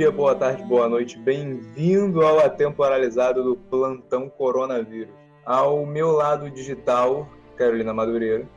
dia, 0.00 0.10
boa 0.10 0.34
tarde, 0.34 0.62
boa 0.62 0.88
noite. 0.88 1.18
Bem-vindo 1.18 2.22
ao 2.22 2.38
atemporalizado 2.38 3.44
do 3.44 3.54
Plantão 3.54 4.30
Coronavírus. 4.30 5.12
Ao 5.44 5.84
meu 5.84 6.10
lado 6.10 6.50
digital, 6.50 7.28
Carolina 7.54 7.92
Madureira. 7.92 8.48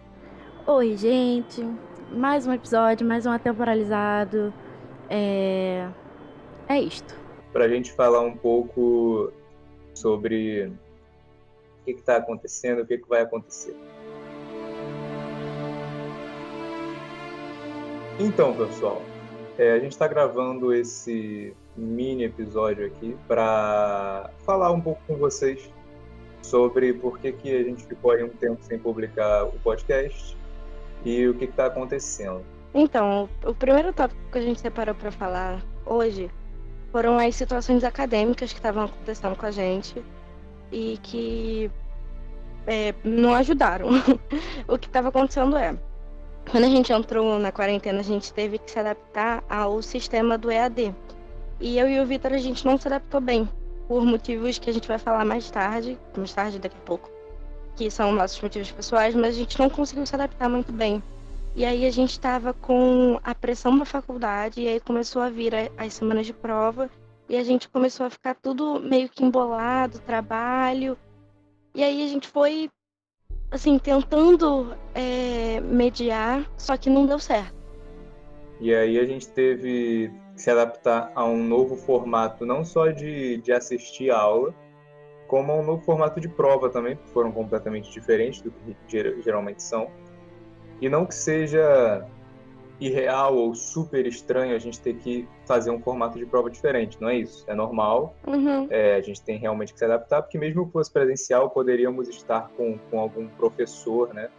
Oi, 0.66 0.96
gente. 0.96 1.62
Mais 2.14 2.48
um 2.48 2.54
episódio, 2.54 3.06
mais 3.06 3.26
um 3.26 3.32
atemporalizado. 3.32 4.54
É. 5.10 5.90
É 6.70 6.80
isto. 6.80 7.14
Pra 7.52 7.68
gente 7.68 7.92
falar 7.92 8.22
um 8.22 8.38
pouco 8.38 9.30
sobre 9.94 10.72
o 11.82 11.84
que 11.84 11.92
está 11.92 12.16
acontecendo, 12.16 12.84
o 12.84 12.86
que, 12.86 13.00
que 13.00 13.10
vai 13.10 13.22
acontecer. 13.22 13.76
Então, 18.18 18.56
pessoal, 18.56 19.02
é, 19.58 19.74
a 19.74 19.80
gente 19.80 19.92
está 19.92 20.08
gravando 20.08 20.74
esse 20.74 21.54
mini 21.76 22.24
episódio 22.24 22.86
aqui 22.86 23.16
para 23.28 24.30
falar 24.46 24.72
um 24.72 24.82
pouco 24.82 25.02
com 25.08 25.16
vocês 25.16 25.70
sobre 26.42 26.94
por 26.94 27.20
que, 27.20 27.32
que 27.32 27.56
a 27.56 27.64
gente 27.64 27.86
ficou 27.86 28.12
aí 28.12 28.24
um 28.24 28.30
tempo 28.30 28.62
sem 28.64 28.78
publicar 28.78 29.46
o 29.46 29.54
podcast 29.60 30.38
e 31.06 31.28
o 31.28 31.34
que 31.34 31.46
está 31.46 31.68
acontecendo. 31.68 32.44
Então, 32.74 33.30
o 33.46 33.54
primeiro 33.54 33.94
tópico 33.94 34.20
que 34.32 34.38
a 34.38 34.42
gente 34.42 34.60
separou 34.60 34.96
para 34.96 35.12
falar 35.12 35.64
hoje 35.86 36.30
foram 36.92 37.18
as 37.18 37.36
situações 37.36 37.84
acadêmicas 37.84 38.52
que 38.52 38.60
estavam 38.60 38.86
acontecendo 38.86 39.36
com 39.36 39.46
a 39.46 39.52
gente 39.52 40.04
e 40.72 40.98
que 41.02 41.72
é, 42.66 42.94
não 43.04 43.34
ajudaram. 43.34 43.90
o 44.68 44.78
que 44.78 44.88
estava 44.88 45.10
acontecendo 45.10 45.56
é 45.56 45.76
quando 46.50 46.66
a 46.66 46.70
gente 46.70 46.92
entrou 46.92 47.40
na 47.40 47.52
quarentena, 47.52 48.00
a 48.00 48.04
gente 48.04 48.34
teve 48.34 48.58
que 48.58 48.70
se 48.70 48.80
adaptar 48.80 49.44
ao 49.50 49.82
sistema 49.82 50.38
do 50.38 50.52
EAD. 50.52 50.94
E 51.60 51.78
eu 51.78 51.90
e 51.90 52.00
o 52.00 52.06
Vitor, 52.06 52.34
a 52.34 52.38
gente 52.38 52.66
não 52.66 52.78
se 52.78 52.88
adaptou 52.88 53.22
bem, 53.22 53.48
por 53.88 54.06
motivos 54.06 54.60
que 54.60 54.70
a 54.70 54.74
gente 54.74 54.88
vai 54.88 54.98
falar 54.98 55.26
mais 55.26 55.50
tarde, 55.50 55.98
mais 56.16 56.34
tarde 56.34 56.60
daqui 56.60 56.76
a 56.78 56.86
pouco, 56.86 57.10
que 57.76 57.90
são 57.90 58.12
nossos 58.12 58.42
motivos 58.42 58.72
pessoais, 58.72 59.16
mas 59.16 59.36
a 59.36 59.38
gente 59.38 59.58
não 59.60 59.70
conseguiu 59.70 60.06
se 60.06 60.16
adaptar 60.16 60.50
muito 60.50 60.72
bem. 60.72 61.02
E 61.56 61.64
aí 61.64 61.86
a 61.86 61.92
gente 61.92 62.12
estava 62.12 62.54
com 62.54 63.20
a 63.24 63.36
pressão 63.36 63.78
da 63.78 63.86
faculdade, 63.86 64.62
e 64.62 64.68
aí 64.68 64.80
começou 64.80 65.22
a 65.22 65.30
vir 65.30 65.54
as 65.78 65.94
semanas 65.94 66.26
de 66.26 66.34
prova, 66.34 66.90
e 67.30 67.36
a 67.36 67.44
gente 67.44 67.70
começou 67.70 68.06
a 68.06 68.10
ficar 68.10 68.36
tudo 68.36 68.80
meio 68.80 69.08
que 69.08 69.24
embolado, 69.24 70.00
trabalho. 70.00 70.98
E 71.74 71.84
aí 71.84 72.04
a 72.04 72.08
gente 72.08 72.28
foi 72.28 72.70
assim, 73.54 73.78
tentando 73.78 74.76
é, 74.96 75.62
mediar, 75.62 76.50
só 76.58 76.76
que 76.76 76.90
não 76.90 77.06
deu 77.06 77.20
certo. 77.20 77.54
E 78.60 78.74
aí 78.74 79.00
a 79.00 79.06
gente 79.06 79.28
teve 79.28 80.12
que 80.36 80.42
se 80.42 80.50
adaptar 80.50 81.12
a 81.14 81.24
um 81.24 81.44
novo 81.44 81.76
formato, 81.76 82.46
não 82.46 82.66
só 82.66 82.88
de, 82.88 83.38
de 83.38 83.52
assistir 83.52 84.10
a 84.10 84.18
aula, 84.18 84.56
como 85.28 85.52
a 85.52 85.56
um 85.56 85.64
novo 85.64 85.84
formato 85.84 86.20
de 86.20 86.28
prova 86.28 86.70
também, 86.70 86.96
que 86.96 87.10
foram 87.12 87.32
completamente 87.32 87.92
diferentes 87.92 88.42
do 88.42 88.52
que 88.52 89.22
geralmente 89.22 89.62
são. 89.62 89.88
E 90.82 90.90
não 90.90 91.06
que 91.06 91.14
seja 91.14 92.08
irreal 92.80 93.36
ou 93.36 93.54
super 93.56 94.06
estranho 94.06 94.56
a 94.56 94.60
gente 94.60 94.80
ter 94.80 94.96
que 94.96 95.28
fazer 95.46 95.70
um 95.72 95.80
formato 95.80 96.18
de 96.18 96.26
prova 96.26 96.50
diferente, 96.50 96.98
não 97.00 97.10
é 97.10 97.18
isso? 97.18 97.44
É 97.48 97.54
normal, 97.54 98.16
uhum. 98.26 98.68
é, 98.70 98.96
a 98.96 99.02
gente 99.02 99.22
tem 99.22 99.38
realmente 99.38 99.74
que 99.74 99.80
se 99.80 99.86
adaptar, 99.86 100.22
porque 100.22 100.38
mesmo 100.38 100.66
que 100.66 100.72
fosse 100.72 100.92
presencial, 100.92 101.50
poderíamos 101.50 102.10
estar 102.10 102.50
com, 102.58 102.78
com 102.90 103.00
algum 103.00 103.28
professor, 103.28 104.14
né, 104.14 104.30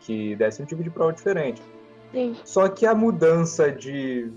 que 0.00 0.34
desse 0.36 0.62
um 0.62 0.66
tipo 0.66 0.82
de 0.82 0.90
prova 0.90 1.12
diferente. 1.12 1.62
Sim. 2.12 2.36
Só 2.44 2.68
que 2.68 2.84
a 2.84 2.94
mudança 2.94 3.70
de 3.70 4.30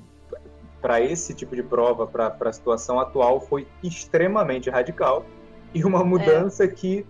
para 0.81 1.01
esse 1.01 1.33
tipo 1.33 1.55
de 1.55 1.63
prova, 1.63 2.05
para 2.05 2.37
a 2.39 2.53
situação 2.53 2.99
atual, 2.99 3.41
foi 3.41 3.67
extremamente 3.81 4.69
radical 4.69 5.25
e 5.73 5.83
uma 5.83 6.03
mudança 6.03 6.65
é. 6.65 6.67
que 6.67 7.03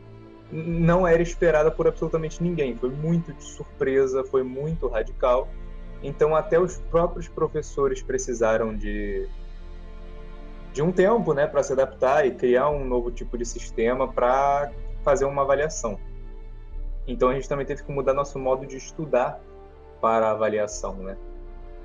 não 0.49 1.05
era 1.05 1.21
esperada 1.21 1.69
por 1.69 1.85
absolutamente 1.85 2.41
ninguém. 2.41 2.73
Foi 2.75 2.89
muito 2.89 3.33
de 3.33 3.43
surpresa, 3.43 4.23
foi 4.23 4.43
muito 4.43 4.87
radical. 4.87 5.49
Então 6.05 6.35
até 6.35 6.59
os 6.59 6.77
próprios 6.77 7.27
professores 7.27 8.01
precisaram 8.01 8.75
de 8.75 9.27
de 10.71 10.81
um 10.81 10.91
tempo, 10.91 11.33
né, 11.33 11.47
para 11.47 11.63
se 11.63 11.71
adaptar 11.71 12.27
e 12.27 12.31
criar 12.31 12.69
um 12.69 12.83
novo 12.83 13.09
tipo 13.09 13.37
de 13.37 13.45
sistema 13.45 14.11
para 14.11 14.73
fazer 15.03 15.23
uma 15.23 15.41
avaliação. 15.41 15.97
Então 17.07 17.29
a 17.29 17.33
gente 17.33 17.47
também 17.47 17.65
teve 17.65 17.81
que 17.81 17.91
mudar 17.91 18.13
nosso 18.13 18.37
modo 18.37 18.65
de 18.65 18.75
estudar 18.75 19.39
para 20.01 20.27
a 20.27 20.31
avaliação, 20.31 20.95
né? 20.95 21.17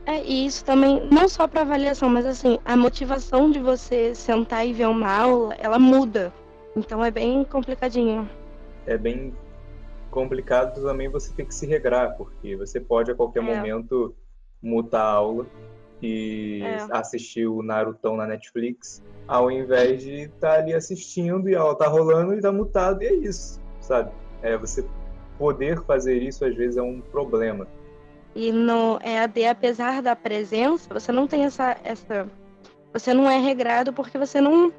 É, 0.04 0.20
e 0.24 0.44
isso 0.44 0.64
também, 0.64 1.08
não 1.08 1.28
só 1.28 1.46
para 1.46 1.60
avaliação, 1.60 2.10
mas 2.10 2.26
assim, 2.26 2.58
a 2.64 2.76
motivação 2.76 3.50
de 3.50 3.60
você 3.60 4.12
sentar 4.12 4.66
e 4.66 4.72
ver 4.72 4.88
uma 4.88 5.08
aula, 5.08 5.54
ela 5.60 5.78
muda. 5.78 6.32
Então 6.76 7.04
é 7.04 7.12
bem 7.12 7.44
complicadinho. 7.44 8.28
É 8.86 8.98
bem 8.98 9.32
complicado 10.10 10.82
também 10.82 11.08
você 11.08 11.32
ter 11.32 11.44
que 11.46 11.54
se 11.54 11.66
regrar, 11.66 12.16
porque 12.16 12.56
você 12.56 12.80
pode 12.80 13.10
a 13.10 13.14
qualquer 13.14 13.42
é. 13.42 13.42
momento 13.42 14.14
mutar 14.62 15.02
a 15.02 15.10
aula 15.10 15.46
e 16.02 16.62
é. 16.62 16.86
assistir 16.90 17.46
o 17.46 17.62
Narutão 17.62 18.16
na 18.16 18.26
Netflix, 18.26 19.02
ao 19.28 19.50
invés 19.50 20.02
de 20.02 20.22
estar 20.22 20.54
tá 20.54 20.54
ali 20.54 20.74
assistindo 20.74 21.48
e 21.48 21.54
a 21.54 21.60
aula 21.60 21.76
tá 21.76 21.86
rolando 21.86 22.34
e 22.34 22.40
tá 22.40 22.50
mutado, 22.50 23.02
e 23.02 23.06
é 23.06 23.14
isso, 23.14 23.60
sabe? 23.80 24.10
É, 24.42 24.56
você 24.56 24.84
poder 25.38 25.82
fazer 25.84 26.22
isso 26.22 26.44
às 26.44 26.54
vezes 26.54 26.76
é 26.76 26.82
um 26.82 27.00
problema. 27.00 27.66
E 28.34 28.52
no 28.52 28.98
EAD, 29.02 29.46
apesar 29.46 30.02
da 30.02 30.14
presença, 30.14 30.92
você 30.92 31.10
não 31.10 31.26
tem 31.26 31.44
essa, 31.44 31.76
essa. 31.82 32.28
Você 32.92 33.12
não 33.12 33.28
é 33.28 33.38
regrado 33.38 33.92
porque 33.92 34.16
você 34.16 34.40
não. 34.40 34.72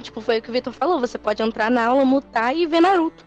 Tipo, 0.00 0.20
foi 0.20 0.38
o 0.38 0.42
que 0.42 0.50
o 0.50 0.52
Vitor 0.52 0.72
falou, 0.72 1.00
você 1.00 1.18
pode 1.18 1.42
entrar 1.42 1.70
na 1.70 1.86
aula, 1.86 2.04
mutar 2.04 2.54
e 2.54 2.66
ver 2.66 2.80
Naruto. 2.80 3.24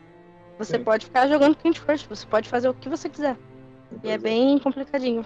Você 0.59 0.77
Sim. 0.77 0.83
pode 0.83 1.05
ficar 1.05 1.27
jogando 1.27 1.55
Candy 1.55 1.79
Crush, 1.79 2.05
você 2.05 2.27
pode 2.27 2.49
fazer 2.49 2.67
o 2.67 2.73
que 2.73 2.89
você 2.89 3.07
quiser. 3.07 3.37
E 4.03 4.09
é 4.09 4.17
bem 4.17 4.59
complicadinho. 4.59 5.25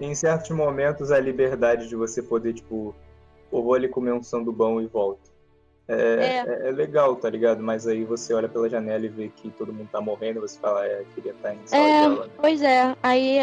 Em 0.00 0.12
certos 0.16 0.50
momentos, 0.50 1.12
a 1.12 1.20
liberdade 1.20 1.88
de 1.88 1.94
você 1.94 2.20
poder, 2.20 2.54
tipo, 2.54 2.92
ou 3.52 3.62
vou 3.62 3.74
ali 3.74 3.88
comer 3.88 4.12
um 4.12 4.22
sandubão 4.22 4.82
e 4.82 4.86
volto. 4.86 5.32
É, 5.86 5.94
é. 5.94 6.44
é, 6.46 6.68
é 6.68 6.70
legal, 6.72 7.14
tá 7.14 7.30
ligado? 7.30 7.62
Mas 7.62 7.86
aí 7.86 8.04
você 8.04 8.34
olha 8.34 8.48
pela 8.48 8.68
janela 8.68 9.06
e 9.06 9.08
vê 9.08 9.28
que 9.28 9.48
todo 9.50 9.72
mundo 9.72 9.88
tá 9.92 10.00
morrendo, 10.00 10.40
você 10.40 10.58
fala, 10.58 10.84
é, 10.84 11.04
queria 11.14 11.32
estar 11.32 11.54
em 11.54 11.60
sala 11.66 11.86
é. 11.86 12.08
Né? 12.08 12.28
Pois 12.36 12.60
é, 12.60 12.96
aí. 13.00 13.38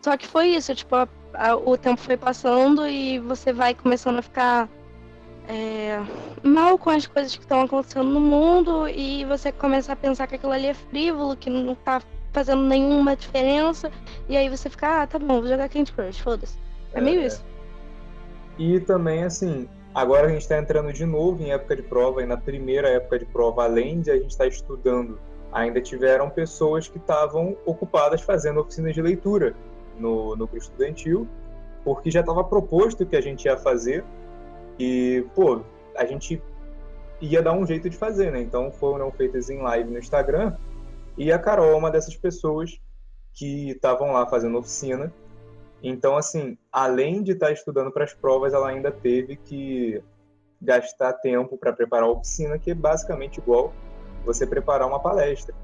Só 0.00 0.16
que 0.16 0.26
foi 0.26 0.48
isso, 0.48 0.74
tipo, 0.74 0.96
a, 0.96 1.06
a, 1.34 1.54
o 1.54 1.76
tempo 1.76 2.00
foi 2.00 2.16
passando 2.16 2.88
e 2.88 3.18
você 3.18 3.52
vai 3.52 3.74
começando 3.74 4.18
a 4.18 4.22
ficar 4.22 4.68
é, 5.48 6.00
mal 6.42 6.78
com 6.78 6.90
as 6.90 7.06
coisas 7.06 7.34
que 7.34 7.42
estão 7.42 7.62
acontecendo 7.62 8.08
no 8.08 8.20
mundo 8.20 8.88
e 8.88 9.24
você 9.24 9.50
começa 9.50 9.92
a 9.92 9.96
pensar 9.96 10.26
que 10.26 10.36
aquilo 10.36 10.52
ali 10.52 10.68
é 10.68 10.74
frívolo, 10.74 11.36
que 11.36 11.50
não 11.50 11.74
tá 11.74 12.00
fazendo 12.32 12.62
nenhuma 12.62 13.14
diferença, 13.14 13.90
e 14.28 14.36
aí 14.36 14.48
você 14.48 14.70
fica, 14.70 15.02
ah, 15.02 15.06
tá 15.06 15.18
bom, 15.18 15.40
vou 15.40 15.46
jogar 15.46 15.68
Candy 15.68 15.92
Crush, 15.92 16.20
foda-se. 16.20 16.56
É, 16.94 16.98
é 16.98 17.00
meio 17.02 17.20
isso. 17.20 17.44
E 18.58 18.80
também, 18.80 19.24
assim, 19.24 19.68
agora 19.94 20.26
a 20.26 20.30
gente 20.30 20.42
está 20.42 20.58
entrando 20.58 20.92
de 20.92 21.04
novo 21.04 21.42
em 21.42 21.52
época 21.52 21.76
de 21.76 21.82
prova, 21.82 22.22
e 22.22 22.26
na 22.26 22.36
primeira 22.36 22.88
época 22.88 23.18
de 23.18 23.26
prova, 23.26 23.64
além 23.64 24.00
de 24.00 24.10
a 24.10 24.16
gente 24.16 24.30
estar 24.30 24.44
tá 24.44 24.48
estudando, 24.48 25.18
ainda 25.52 25.80
tiveram 25.80 26.30
pessoas 26.30 26.88
que 26.88 26.96
estavam 26.96 27.56
ocupadas 27.66 28.22
fazendo 28.22 28.60
oficinas 28.60 28.94
de 28.94 29.02
leitura 29.02 29.54
no, 29.98 30.30
no 30.30 30.46
grupo 30.46 30.56
estudantil, 30.56 31.28
porque 31.84 32.10
já 32.10 32.20
estava 32.20 32.42
proposto 32.42 33.04
que 33.04 33.16
a 33.16 33.20
gente 33.20 33.44
ia 33.44 33.56
fazer, 33.58 34.04
e, 34.82 35.24
pô, 35.32 35.62
a 35.96 36.04
gente 36.04 36.42
ia 37.20 37.40
dar 37.40 37.52
um 37.52 37.64
jeito 37.64 37.88
de 37.88 37.96
fazer, 37.96 38.32
né? 38.32 38.40
Então 38.40 38.72
foram 38.72 39.12
feitas 39.12 39.48
em 39.48 39.62
live 39.62 39.88
no 39.88 39.98
Instagram. 39.98 40.56
E 41.16 41.30
a 41.30 41.38
Carol 41.38 41.70
é 41.70 41.74
uma 41.76 41.88
dessas 41.88 42.16
pessoas 42.16 42.80
que 43.32 43.70
estavam 43.70 44.10
lá 44.10 44.26
fazendo 44.26 44.58
oficina. 44.58 45.12
Então, 45.80 46.16
assim, 46.16 46.58
além 46.72 47.22
de 47.22 47.30
estar 47.30 47.46
tá 47.46 47.52
estudando 47.52 47.92
para 47.92 48.02
as 48.02 48.12
provas, 48.12 48.52
ela 48.52 48.70
ainda 48.70 48.90
teve 48.90 49.36
que 49.36 50.02
gastar 50.60 51.12
tempo 51.14 51.56
para 51.56 51.72
preparar 51.72 52.08
a 52.08 52.12
oficina, 52.12 52.58
que 52.58 52.72
é 52.72 52.74
basicamente 52.74 53.38
igual 53.38 53.72
você 54.24 54.44
preparar 54.44 54.88
uma 54.88 54.98
palestra. 54.98 55.54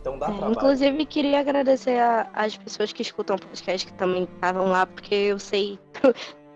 Então 0.00 0.16
dá 0.18 0.26
é, 0.26 0.30
trabalho. 0.30 0.52
Inclusive, 0.52 1.04
queria 1.06 1.40
agradecer 1.40 1.98
às 2.32 2.56
pessoas 2.56 2.92
que 2.92 3.02
escutam 3.02 3.34
o 3.34 3.40
podcast 3.40 3.88
que 3.88 3.92
também 3.94 4.22
estavam 4.22 4.68
lá, 4.68 4.86
porque 4.86 5.14
eu 5.14 5.38
sei 5.40 5.80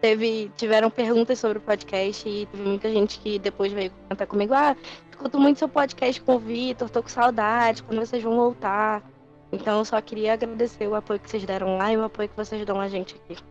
teve, 0.05 0.53
tiveram 0.55 0.91
perguntas 0.91 1.39
sobre 1.39 1.56
o 1.56 1.61
podcast 1.62 2.29
e 2.29 2.45
teve 2.45 2.62
muita 2.62 2.91
gente 2.91 3.19
que 3.21 3.39
depois 3.39 3.73
veio 3.73 3.91
comentar 3.91 4.27
comigo, 4.27 4.53
ah, 4.53 4.77
escuto 5.11 5.41
muito 5.41 5.59
seu 5.59 5.69
podcast 5.69 6.21
com 6.21 6.35
o 6.35 6.39
Vitor, 6.39 6.91
tô 6.91 7.03
com 7.03 7.09
saudade, 7.09 7.83
quando 7.83 8.05
vocês 8.05 8.23
vão 8.23 8.37
voltar. 8.37 9.03
Então 9.51 9.79
eu 9.79 9.85
só 9.87 9.99
queria 10.03 10.35
agradecer 10.35 10.87
o 10.87 10.95
apoio 10.95 11.19
que 11.19 11.31
vocês 11.31 11.47
deram 11.47 11.79
lá 11.79 11.91
e 11.91 11.97
o 11.97 12.05
apoio 12.05 12.29
que 12.29 12.37
vocês 12.37 12.67
dão 12.67 12.79
a 12.83 12.87
gente 12.87 13.15
aqui. 13.15 13.43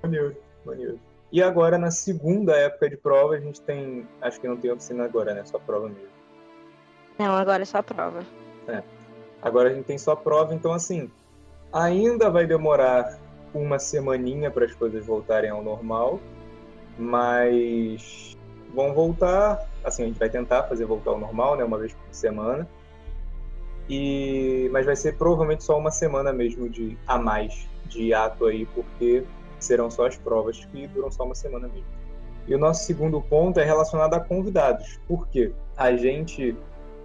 Maneiro, 0.00 0.36
maneiro. 0.64 1.00
E 1.32 1.42
agora, 1.42 1.76
na 1.76 1.90
segunda 1.90 2.54
época 2.54 2.88
de 2.88 2.96
prova, 2.96 3.34
a 3.34 3.40
gente 3.40 3.60
tem. 3.62 4.06
Acho 4.22 4.40
que 4.40 4.46
não 4.46 4.56
tem 4.56 4.70
oficina 4.70 5.04
agora, 5.04 5.34
né? 5.34 5.44
Só 5.44 5.58
prova 5.58 5.88
mesmo. 5.88 6.06
Não, 7.18 7.34
agora 7.34 7.62
é 7.62 7.66
só 7.66 7.82
prova. 7.82 8.24
É. 8.68 8.80
Agora 9.42 9.70
a 9.70 9.74
gente 9.74 9.86
tem 9.86 9.98
só 9.98 10.14
prova, 10.14 10.54
então 10.54 10.72
assim, 10.72 11.10
ainda 11.72 12.30
vai 12.30 12.46
demorar 12.46 13.18
uma 13.58 13.78
semaninha 13.78 14.50
para 14.50 14.64
as 14.64 14.74
coisas 14.74 15.04
voltarem 15.04 15.50
ao 15.50 15.62
normal, 15.62 16.20
Mas 16.98 18.36
vão 18.74 18.92
voltar, 18.94 19.66
assim, 19.84 20.04
a 20.04 20.06
gente 20.06 20.18
vai 20.18 20.30
tentar 20.30 20.64
fazer 20.64 20.84
voltar 20.84 21.10
ao 21.10 21.18
normal, 21.18 21.56
né, 21.56 21.64
uma 21.64 21.78
vez 21.78 21.92
por 21.92 22.14
semana. 22.14 22.68
E 23.88 24.68
mas 24.72 24.84
vai 24.84 24.96
ser 24.96 25.16
provavelmente 25.16 25.62
só 25.64 25.78
uma 25.78 25.90
semana 25.90 26.32
mesmo 26.32 26.68
de 26.68 26.98
a 27.06 27.18
mais 27.18 27.68
de 27.86 28.12
ato 28.12 28.46
aí, 28.46 28.66
porque 28.66 29.24
serão 29.58 29.90
só 29.90 30.06
as 30.06 30.16
provas 30.16 30.64
que 30.66 30.86
duram 30.88 31.10
só 31.10 31.24
uma 31.24 31.34
semana 31.34 31.68
mesmo. 31.68 31.86
E 32.48 32.54
o 32.54 32.58
nosso 32.58 32.84
segundo 32.84 33.20
ponto 33.20 33.58
é 33.58 33.64
relacionado 33.64 34.14
a 34.14 34.20
convidados. 34.20 35.00
Por 35.08 35.28
quê? 35.28 35.52
A 35.76 35.96
gente 35.96 36.56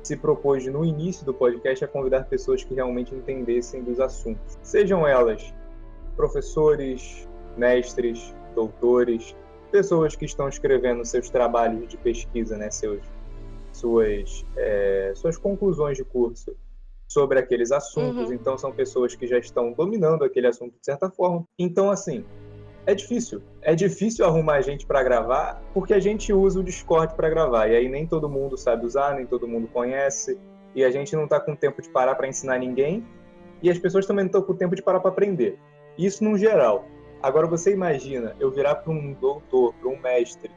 se 0.03 0.15
propôs 0.15 0.65
no 0.65 0.83
início 0.83 1.25
do 1.25 1.33
podcast 1.33 1.85
a 1.85 1.87
convidar 1.87 2.25
pessoas 2.25 2.63
que 2.63 2.73
realmente 2.73 3.13
entendessem 3.13 3.83
dos 3.83 3.99
assuntos. 3.99 4.57
Sejam 4.63 5.07
elas 5.07 5.53
professores, 6.21 7.27
mestres, 7.57 8.31
doutores, 8.53 9.35
pessoas 9.71 10.15
que 10.15 10.25
estão 10.25 10.47
escrevendo 10.47 11.03
seus 11.03 11.31
trabalhos 11.31 11.87
de 11.87 11.97
pesquisa, 11.97 12.55
né, 12.57 12.69
seus, 12.69 13.01
suas, 13.73 14.45
é, 14.55 15.13
suas 15.15 15.35
conclusões 15.35 15.97
de 15.97 16.03
curso 16.03 16.55
sobre 17.07 17.39
aqueles 17.39 17.71
assuntos. 17.71 18.27
Uhum. 18.27 18.33
Então, 18.33 18.55
são 18.55 18.71
pessoas 18.71 19.15
que 19.15 19.25
já 19.25 19.39
estão 19.39 19.73
dominando 19.73 20.23
aquele 20.23 20.45
assunto 20.45 20.73
de 20.79 20.85
certa 20.85 21.09
forma. 21.09 21.43
Então, 21.57 21.89
assim, 21.89 22.23
é 22.85 22.93
difícil. 22.93 23.41
É 23.63 23.73
difícil 23.73 24.23
arrumar 24.23 24.61
gente 24.61 24.85
para 24.85 25.01
gravar, 25.01 25.59
porque 25.73 25.91
a 25.95 25.99
gente 25.99 26.31
usa 26.31 26.59
o 26.59 26.63
Discord 26.63 27.15
para 27.15 27.29
gravar. 27.29 27.67
E 27.67 27.75
aí 27.75 27.89
nem 27.89 28.05
todo 28.05 28.29
mundo 28.29 28.55
sabe 28.59 28.85
usar, 28.85 29.15
nem 29.15 29.25
todo 29.25 29.47
mundo 29.47 29.67
conhece. 29.67 30.37
E 30.75 30.83
a 30.83 30.91
gente 30.91 31.15
não 31.15 31.23
está 31.23 31.39
com 31.39 31.55
tempo 31.55 31.81
de 31.81 31.89
parar 31.89 32.13
para 32.13 32.27
ensinar 32.27 32.59
ninguém. 32.59 33.03
E 33.63 33.71
as 33.71 33.79
pessoas 33.79 34.05
também 34.05 34.25
não 34.25 34.27
estão 34.29 34.43
com 34.43 34.53
tempo 34.53 34.75
de 34.75 34.83
parar 34.83 34.99
para 34.99 35.09
aprender. 35.09 35.57
Isso 36.01 36.23
no 36.23 36.35
geral. 36.35 36.85
Agora 37.21 37.45
você 37.45 37.71
imagina 37.71 38.35
eu 38.39 38.49
virar 38.49 38.75
para 38.75 38.91
um 38.91 39.13
doutor, 39.13 39.73
para 39.75 39.87
um 39.87 39.99
mestre, 39.99 40.49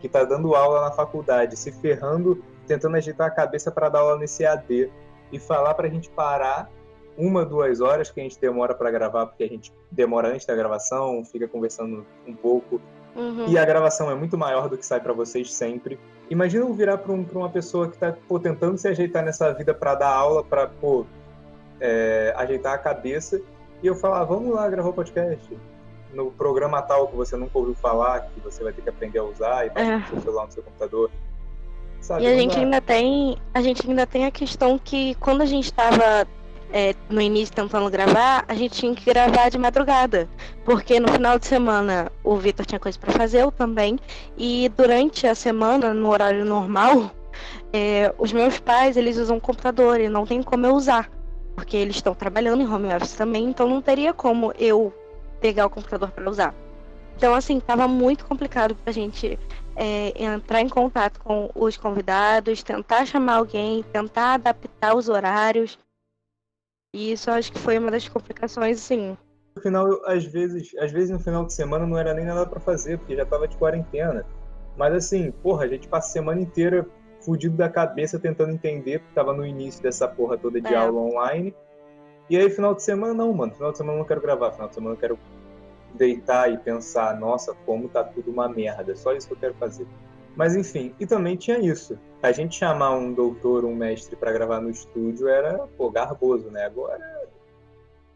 que 0.00 0.08
está 0.08 0.24
dando 0.24 0.56
aula 0.56 0.80
na 0.82 0.90
faculdade, 0.90 1.56
se 1.56 1.70
ferrando, 1.70 2.42
tentando 2.66 2.96
agitar 2.96 3.28
a 3.28 3.30
cabeça 3.30 3.70
para 3.70 3.88
dar 3.88 4.00
aula 4.00 4.18
nesse 4.18 4.44
AD, 4.44 4.90
e 5.30 5.38
falar 5.38 5.74
para 5.74 5.86
a 5.86 5.90
gente 5.90 6.10
parar 6.10 6.68
uma, 7.16 7.44
duas 7.44 7.80
horas 7.80 8.10
que 8.10 8.20
a 8.20 8.22
gente 8.22 8.40
demora 8.40 8.74
para 8.74 8.90
gravar, 8.90 9.26
porque 9.26 9.44
a 9.44 9.48
gente 9.48 9.72
demora 9.90 10.28
antes 10.28 10.46
da 10.46 10.54
gravação, 10.56 11.24
fica 11.24 11.46
conversando 11.46 12.04
um 12.26 12.34
pouco. 12.34 12.80
Uhum. 13.14 13.48
E 13.48 13.58
a 13.58 13.64
gravação 13.64 14.10
é 14.10 14.14
muito 14.14 14.36
maior 14.36 14.68
do 14.68 14.76
que 14.76 14.86
sai 14.86 15.00
para 15.00 15.12
vocês 15.12 15.52
sempre. 15.52 15.98
Imagina 16.30 16.64
eu 16.64 16.72
virar 16.72 16.98
para 16.98 17.12
um, 17.12 17.24
uma 17.34 17.50
pessoa 17.50 17.88
que 17.88 17.94
está 17.94 18.16
tentando 18.42 18.78
se 18.78 18.88
ajeitar 18.88 19.24
nessa 19.24 19.52
vida 19.52 19.74
para 19.74 19.94
dar 19.94 20.12
aula, 20.12 20.44
para 20.44 20.70
é, 21.80 22.32
ajeitar 22.36 22.74
a 22.74 22.78
cabeça, 22.78 23.40
e 23.82 23.86
eu 23.86 23.94
falar: 23.94 24.20
ah, 24.20 24.24
vamos 24.24 24.54
lá 24.54 24.68
gravar 24.68 24.88
o 24.88 24.92
podcast. 24.92 25.58
No 26.12 26.30
programa 26.30 26.80
tal 26.80 27.08
que 27.08 27.16
você 27.16 27.36
nunca 27.36 27.58
ouviu 27.58 27.74
falar, 27.74 28.22
que 28.22 28.40
você 28.40 28.64
vai 28.64 28.72
ter 28.72 28.80
que 28.80 28.88
aprender 28.88 29.18
a 29.18 29.24
usar 29.24 29.66
e 29.66 29.70
baixar 29.70 29.92
é. 29.92 29.96
no 29.98 30.06
seu 30.08 30.20
celular, 30.20 30.46
no 30.46 30.52
seu 30.52 30.62
computador. 30.62 31.10
Sabe, 32.00 32.22
e 32.22 32.26
a 32.26 32.34
gente 32.34 32.56
ainda 32.56 32.80
tem 32.80 33.36
a 33.52 33.60
gente 33.60 33.88
ainda 33.88 34.06
tem 34.06 34.24
a 34.24 34.30
questão 34.30 34.78
que 34.78 35.14
quando 35.16 35.42
a 35.42 35.46
gente 35.46 35.64
estava 35.64 36.26
é, 36.72 36.94
no 37.08 37.20
início 37.20 37.54
tentando 37.54 37.90
gravar, 37.90 38.44
a 38.46 38.54
gente 38.54 38.78
tinha 38.78 38.94
que 38.94 39.04
gravar 39.04 39.48
de 39.48 39.58
madrugada, 39.58 40.28
porque 40.64 41.00
no 41.00 41.08
final 41.08 41.38
de 41.38 41.46
semana 41.46 42.10
o 42.22 42.36
Vitor 42.36 42.66
tinha 42.66 42.78
coisa 42.78 42.98
para 42.98 43.12
fazer, 43.12 43.42
eu 43.42 43.50
também, 43.50 43.98
e 44.36 44.70
durante 44.76 45.26
a 45.26 45.34
semana, 45.34 45.94
no 45.94 46.08
horário 46.08 46.44
normal, 46.44 47.10
é, 47.72 48.14
os 48.18 48.32
meus 48.32 48.58
pais 48.58 48.96
eles 48.96 49.16
usam 49.16 49.40
computador 49.40 50.00
e 50.00 50.08
não 50.08 50.26
tem 50.26 50.42
como 50.42 50.66
eu 50.66 50.74
usar, 50.74 51.10
porque 51.58 51.76
eles 51.76 51.96
estão 51.96 52.14
trabalhando 52.14 52.62
em 52.62 52.72
home 52.72 52.86
office 52.94 53.16
também, 53.16 53.46
então 53.46 53.68
não 53.68 53.82
teria 53.82 54.14
como 54.14 54.52
eu 54.56 54.94
pegar 55.40 55.66
o 55.66 55.70
computador 55.70 56.08
para 56.12 56.30
usar. 56.30 56.54
Então, 57.16 57.34
assim, 57.34 57.58
tava 57.58 57.88
muito 57.88 58.24
complicado 58.24 58.76
pra 58.76 58.92
gente 58.92 59.36
é, 59.74 60.22
entrar 60.22 60.60
em 60.60 60.68
contato 60.68 61.18
com 61.18 61.50
os 61.56 61.76
convidados, 61.76 62.62
tentar 62.62 63.04
chamar 63.06 63.38
alguém, 63.38 63.82
tentar 63.92 64.34
adaptar 64.34 64.94
os 64.94 65.08
horários. 65.08 65.76
E 66.94 67.10
isso 67.10 67.28
acho 67.28 67.50
que 67.50 67.58
foi 67.58 67.76
uma 67.76 67.90
das 67.90 68.08
complicações, 68.08 68.78
sim. 68.78 69.18
No 69.56 69.60
final, 69.60 70.00
às 70.06 70.24
vezes, 70.26 70.72
às 70.78 70.92
vezes 70.92 71.10
no 71.10 71.18
final 71.18 71.44
de 71.44 71.52
semana 71.52 71.84
não 71.84 71.98
era 71.98 72.14
nem 72.14 72.24
nada 72.24 72.46
para 72.46 72.60
fazer, 72.60 72.98
porque 72.98 73.16
já 73.16 73.26
tava 73.26 73.48
de 73.48 73.56
quarentena. 73.56 74.24
Mas 74.76 74.94
assim, 74.94 75.32
porra, 75.42 75.64
a 75.64 75.68
gente 75.68 75.88
passa 75.88 76.06
a 76.06 76.12
semana 76.12 76.40
inteira 76.40 76.88
fudido 77.28 77.58
da 77.58 77.68
cabeça 77.68 78.18
tentando 78.18 78.52
entender, 78.52 79.00
porque 79.00 79.14
tava 79.14 79.34
no 79.34 79.44
início 79.44 79.82
dessa 79.82 80.08
porra 80.08 80.38
toda 80.38 80.58
de 80.58 80.72
é. 80.72 80.74
aula 80.74 80.98
online. 80.98 81.54
E 82.30 82.38
aí, 82.38 82.48
final 82.48 82.74
de 82.74 82.82
semana, 82.82 83.12
não, 83.12 83.30
mano. 83.34 83.52
Final 83.52 83.70
de 83.70 83.76
semana 83.76 83.96
eu 83.96 83.98
não 83.98 84.06
quero 84.06 84.22
gravar, 84.22 84.52
final 84.52 84.66
de 84.66 84.74
semana 84.74 84.94
eu 84.94 84.98
quero 84.98 85.18
deitar 85.92 86.50
e 86.50 86.56
pensar, 86.56 87.20
nossa, 87.20 87.54
como 87.66 87.86
tá 87.86 88.02
tudo 88.02 88.30
uma 88.30 88.48
merda. 88.48 88.96
Só 88.96 89.12
isso 89.12 89.28
que 89.28 89.34
eu 89.34 89.38
quero 89.38 89.54
fazer. 89.54 89.86
Mas 90.34 90.56
enfim, 90.56 90.94
e 90.98 91.06
também 91.06 91.36
tinha 91.36 91.58
isso. 91.58 91.98
A 92.22 92.32
gente 92.32 92.56
chamar 92.56 92.92
um 92.92 93.12
doutor, 93.12 93.62
um 93.62 93.74
mestre 93.74 94.16
para 94.16 94.32
gravar 94.32 94.60
no 94.60 94.70
estúdio 94.70 95.28
era, 95.28 95.68
pô, 95.76 95.90
garboso, 95.90 96.50
né? 96.50 96.64
Agora. 96.64 97.28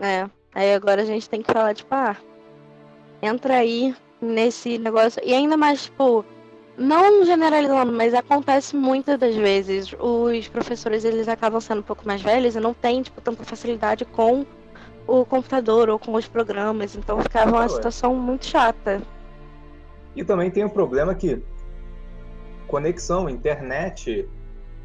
É, 0.01 0.27
aí 0.55 0.73
agora 0.73 1.03
a 1.03 1.05
gente 1.05 1.29
tem 1.29 1.43
que 1.43 1.53
falar, 1.53 1.75
tipo, 1.75 1.95
ah, 1.95 2.17
entra 3.21 3.57
aí 3.57 3.95
nesse 4.23 4.79
negócio. 4.79 5.21
E 5.23 5.35
ainda 5.35 5.57
mais, 5.59 5.85
tipo, 5.85 6.25
não 6.77 7.25
generalizando, 7.25 7.93
mas 7.93 8.15
acontece 8.15 8.75
muitas 8.77 9.19
das 9.19 9.35
vezes. 9.35 9.95
Os 9.99 10.49
professores, 10.49 11.05
eles 11.05 11.29
acabam 11.29 11.61
sendo 11.61 11.81
um 11.81 11.85
pouco 11.85 12.07
mais 12.07 12.23
velhos 12.23 12.57
e 12.57 12.61
não 12.61 12.73
têm, 12.73 13.03
tipo, 13.03 13.21
tanta 13.21 13.45
facilidade 13.45 14.05
com 14.05 14.47
o 15.07 15.25
computador 15.25 15.89
ou 15.91 15.99
com 15.99 16.15
os 16.15 16.27
programas. 16.27 16.97
Então 16.97 17.21
ficava 17.21 17.51
uma 17.51 17.69
situação 17.69 18.15
muito 18.15 18.47
chata. 18.47 19.03
E 20.15 20.25
também 20.25 20.51
tem 20.51 20.65
o 20.65 20.71
problema 20.71 21.15
que 21.15 21.43
conexão, 22.67 23.29
internet, 23.29 24.29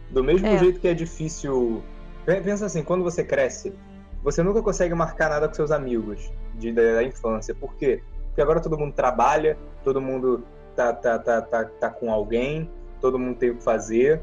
do 0.09 0.23
mesmo 0.23 0.47
é. 0.47 0.57
jeito 0.57 0.79
que 0.79 0.87
é 0.87 0.93
difícil. 0.93 1.81
Pensa 2.25 2.65
assim, 2.65 2.83
quando 2.83 3.03
você 3.03 3.23
cresce, 3.23 3.73
você 4.21 4.43
nunca 4.43 4.61
consegue 4.61 4.93
marcar 4.93 5.29
nada 5.29 5.47
com 5.47 5.53
seus 5.53 5.71
amigos 5.71 6.29
de, 6.55 6.73
da 6.73 7.03
infância. 7.03 7.55
Por 7.55 7.75
quê? 7.75 8.03
Porque 8.27 8.41
agora 8.41 8.59
todo 8.59 8.77
mundo 8.77 8.93
trabalha, 8.93 9.57
todo 9.83 10.01
mundo 10.01 10.43
tá, 10.77 10.93
tá, 10.93 11.19
tá, 11.19 11.41
tá, 11.41 11.65
tá 11.65 11.89
com 11.89 12.13
alguém, 12.13 12.69
todo 13.01 13.17
mundo 13.17 13.37
tem 13.37 13.49
o 13.49 13.57
que 13.57 13.63
fazer. 13.63 14.21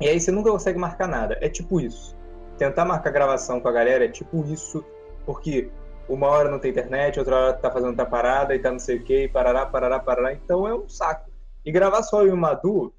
E 0.00 0.08
aí 0.08 0.20
você 0.20 0.30
nunca 0.30 0.50
consegue 0.50 0.78
marcar 0.78 1.08
nada. 1.08 1.36
É 1.40 1.48
tipo 1.48 1.80
isso. 1.80 2.16
Tentar 2.56 2.84
marcar 2.84 3.10
gravação 3.10 3.60
com 3.60 3.68
a 3.68 3.72
galera 3.72 4.04
é 4.04 4.08
tipo 4.08 4.44
isso, 4.44 4.84
porque 5.26 5.70
uma 6.08 6.28
hora 6.28 6.48
não 6.48 6.58
tem 6.58 6.70
internet, 6.70 7.18
outra 7.18 7.36
hora 7.36 7.52
tá 7.54 7.70
fazendo 7.70 7.90
outra 7.90 8.06
parada 8.06 8.54
e 8.54 8.58
tá 8.58 8.70
não 8.70 8.78
sei 8.78 8.98
o 8.98 9.02
que, 9.02 9.28
parará, 9.28 9.66
parará, 9.66 9.98
parará. 9.98 10.32
Então 10.32 10.66
é 10.68 10.74
um 10.74 10.88
saco. 10.88 11.30
E 11.64 11.72
gravar 11.72 12.02
só 12.02 12.22
eu 12.22 12.28
e 12.28 12.30
o 12.30 12.36
Madu 12.36 12.92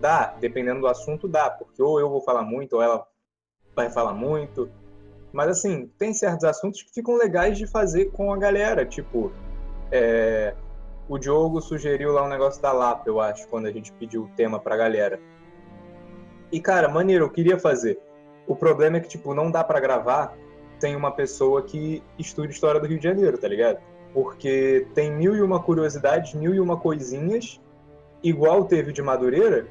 dá, 0.00 0.34
dependendo 0.40 0.80
do 0.80 0.86
assunto, 0.86 1.28
dá, 1.28 1.50
porque 1.50 1.82
ou 1.82 2.00
eu 2.00 2.08
vou 2.08 2.22
falar 2.22 2.42
muito, 2.42 2.76
ou 2.76 2.82
ela 2.82 3.06
vai 3.76 3.90
falar 3.90 4.14
muito. 4.14 4.70
Mas 5.32 5.48
assim, 5.48 5.90
tem 5.98 6.14
certos 6.14 6.44
assuntos 6.44 6.82
que 6.82 6.92
ficam 6.92 7.16
legais 7.16 7.58
de 7.58 7.66
fazer 7.66 8.06
com 8.12 8.32
a 8.32 8.38
galera. 8.38 8.86
Tipo, 8.86 9.32
é... 9.90 10.54
o 11.08 11.18
Diogo 11.18 11.60
sugeriu 11.60 12.12
lá 12.12 12.24
um 12.24 12.28
negócio 12.28 12.60
da 12.62 12.72
Lapa, 12.72 13.04
eu 13.06 13.20
acho, 13.20 13.46
quando 13.48 13.66
a 13.66 13.72
gente 13.72 13.92
pediu 13.92 14.24
o 14.24 14.28
tema 14.36 14.58
pra 14.58 14.76
galera. 14.76 15.20
E 16.50 16.60
cara, 16.60 16.88
maneiro, 16.88 17.24
eu 17.24 17.30
queria 17.30 17.58
fazer. 17.58 17.98
O 18.46 18.56
problema 18.56 18.96
é 18.96 19.00
que, 19.00 19.08
tipo, 19.08 19.34
não 19.34 19.50
dá 19.50 19.64
para 19.64 19.80
gravar 19.80 20.36
sem 20.78 20.96
uma 20.96 21.10
pessoa 21.10 21.62
que 21.62 22.02
estude 22.18 22.52
história 22.52 22.80
do 22.80 22.86
Rio 22.86 22.98
de 22.98 23.04
Janeiro, 23.04 23.38
tá 23.38 23.46
ligado? 23.46 23.78
Porque 24.12 24.86
tem 24.94 25.10
mil 25.10 25.34
e 25.34 25.40
uma 25.40 25.62
curiosidades, 25.62 26.34
mil 26.34 26.54
e 26.54 26.60
uma 26.60 26.76
coisinhas 26.76 27.60
igual 28.22 28.64
teve 28.64 28.92
de 28.92 29.02
Madureira, 29.02 29.66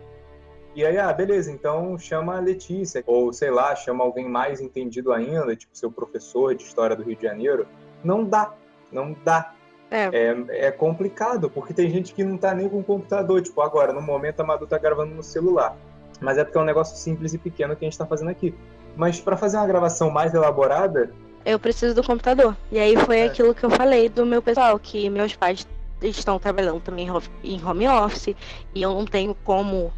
e 0.74 0.86
aí, 0.86 0.98
ah, 0.98 1.12
beleza, 1.12 1.52
então 1.52 1.98
chama 1.98 2.38
a 2.38 2.40
Letícia, 2.40 3.04
ou 3.06 3.34
sei 3.34 3.52
lá, 3.52 3.76
chama 3.76 4.06
alguém 4.06 4.30
mais 4.30 4.62
entendido 4.62 5.12
ainda, 5.12 5.54
tipo 5.54 5.78
seu 5.78 5.92
professor 5.92 6.56
de 6.56 6.64
História 6.64 6.96
do 6.96 7.04
Rio 7.04 7.16
de 7.18 7.24
Janeiro. 7.24 7.68
Não 8.02 8.24
dá, 8.24 8.54
não 8.90 9.14
dá. 9.26 9.54
É. 9.92 10.10
é. 10.14 10.68
É, 10.68 10.72
complicado, 10.72 11.50
porque 11.50 11.74
tem 11.74 11.90
gente 11.90 12.14
que 12.14 12.24
não 12.24 12.38
tá 12.38 12.56
nem 12.56 12.70
com 12.70 12.82
computador. 12.82 13.42
Tipo, 13.42 13.62
agora, 13.62 13.92
no 13.92 14.02
momento 14.02 14.40
a 14.40 14.44
Madu 14.44 14.66
tá 14.66 14.78
gravando 14.78 15.14
no 15.14 15.22
celular. 15.22 15.76
Mas 16.22 16.38
é 16.38 16.44
porque 16.46 16.58
é 16.58 16.62
um 16.62 16.66
negócio 16.66 16.96
simples 16.98 17.34
e 17.34 17.38
pequeno 17.38 17.76
que 17.76 17.84
a 17.84 17.90
gente 17.90 17.98
tá 17.98 18.06
fazendo 18.06 18.30
aqui. 18.30 18.56
Mas 18.96 19.20
para 19.20 19.36
fazer 19.36 19.58
uma 19.58 19.68
gravação 19.68 20.10
mais 20.10 20.34
elaborada. 20.34 21.12
Eu 21.44 21.60
preciso 21.60 21.94
do 21.94 22.04
computador. 22.04 22.56
E 22.72 22.80
aí 22.80 22.96
foi 22.96 23.20
é. 23.20 23.26
aquilo 23.26 23.54
que 23.54 23.66
eu 23.66 23.70
falei 23.70 24.08
do 24.08 24.26
meu 24.26 24.42
pessoal, 24.42 24.80
que 24.80 25.10
meus 25.10 25.36
pais 25.36 25.68
estão 26.02 26.40
trabalhando 26.40 26.80
também 26.80 27.08
em 27.44 27.64
home 27.64 27.88
office 27.88 28.36
e 28.74 28.82
eu 28.82 28.94
não 28.94 29.06
tenho 29.06 29.36
como 29.44 29.92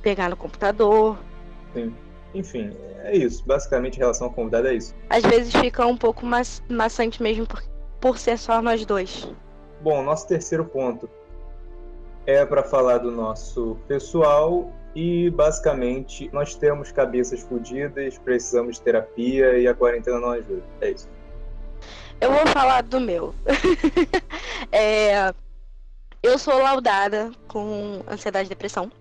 pegar 0.00 0.28
no 0.28 0.36
computador. 0.36 1.18
Sim. 1.74 1.92
Enfim, 2.34 2.76
é 3.02 3.16
isso. 3.16 3.42
Basicamente, 3.44 3.96
em 3.96 3.98
relação 3.98 4.28
ao 4.28 4.32
convidado, 4.32 4.68
é 4.68 4.74
isso. 4.74 4.94
Às 5.08 5.24
vezes 5.24 5.52
fica 5.54 5.84
um 5.86 5.96
pouco 5.96 6.24
mais 6.24 6.62
maçante 6.68 7.22
mesmo 7.22 7.46
por, 7.46 7.62
por 8.00 8.18
ser 8.18 8.38
só 8.38 8.62
nós 8.62 8.84
dois. 8.84 9.28
Bom, 9.80 10.02
nosso 10.02 10.26
terceiro 10.26 10.64
ponto 10.64 11.08
é 12.26 12.44
para 12.44 12.62
falar 12.62 12.98
do 12.98 13.10
nosso 13.10 13.76
pessoal 13.88 14.72
e 14.94 15.30
basicamente 15.30 16.28
nós 16.32 16.54
temos 16.54 16.90
cabeças 16.92 17.40
fodidas, 17.40 18.18
precisamos 18.18 18.76
de 18.76 18.82
terapia 18.82 19.58
e 19.58 19.66
a 19.66 19.74
quarentena 19.74 20.18
não 20.18 20.30
ajuda. 20.30 20.62
É 20.80 20.90
isso. 20.90 21.08
Eu 22.20 22.32
vou 22.32 22.46
falar 22.48 22.82
do 22.82 23.00
meu. 23.00 23.34
é, 24.70 25.32
Eu 26.22 26.38
sou 26.38 26.58
laudada 26.58 27.30
com 27.48 28.02
ansiedade 28.06 28.46
e 28.46 28.50
depressão. 28.50 28.92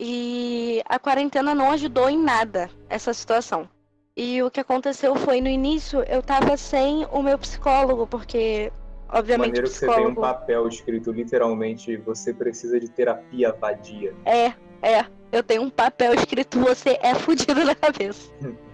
E 0.00 0.82
a 0.88 0.98
quarentena 0.98 1.54
não 1.54 1.70
ajudou 1.72 2.08
em 2.08 2.18
nada 2.18 2.70
essa 2.88 3.12
situação. 3.12 3.68
E 4.16 4.42
o 4.42 4.50
que 4.50 4.60
aconteceu 4.60 5.14
foi 5.16 5.40
no 5.40 5.48
início 5.48 6.02
eu 6.02 6.22
tava 6.22 6.56
sem 6.56 7.06
o 7.10 7.22
meu 7.22 7.38
psicólogo, 7.38 8.06
porque 8.06 8.70
obviamente 9.08 9.48
Maneiro 9.48 9.68
psicólogo... 9.68 9.96
que 9.96 10.04
você 10.04 10.14
tem 10.14 10.18
um 10.18 10.20
papel 10.20 10.68
escrito 10.68 11.12
literalmente, 11.12 11.96
você 11.96 12.34
precisa 12.34 12.78
de 12.78 12.88
terapia 12.88 13.52
vadia. 13.52 14.14
É, 14.26 14.52
é. 14.82 15.06
Eu 15.30 15.42
tenho 15.42 15.62
um 15.62 15.70
papel 15.70 16.12
escrito 16.14 16.60
você 16.60 16.98
é 17.00 17.14
fudido 17.14 17.64
na 17.64 17.74
cabeça. 17.74 18.30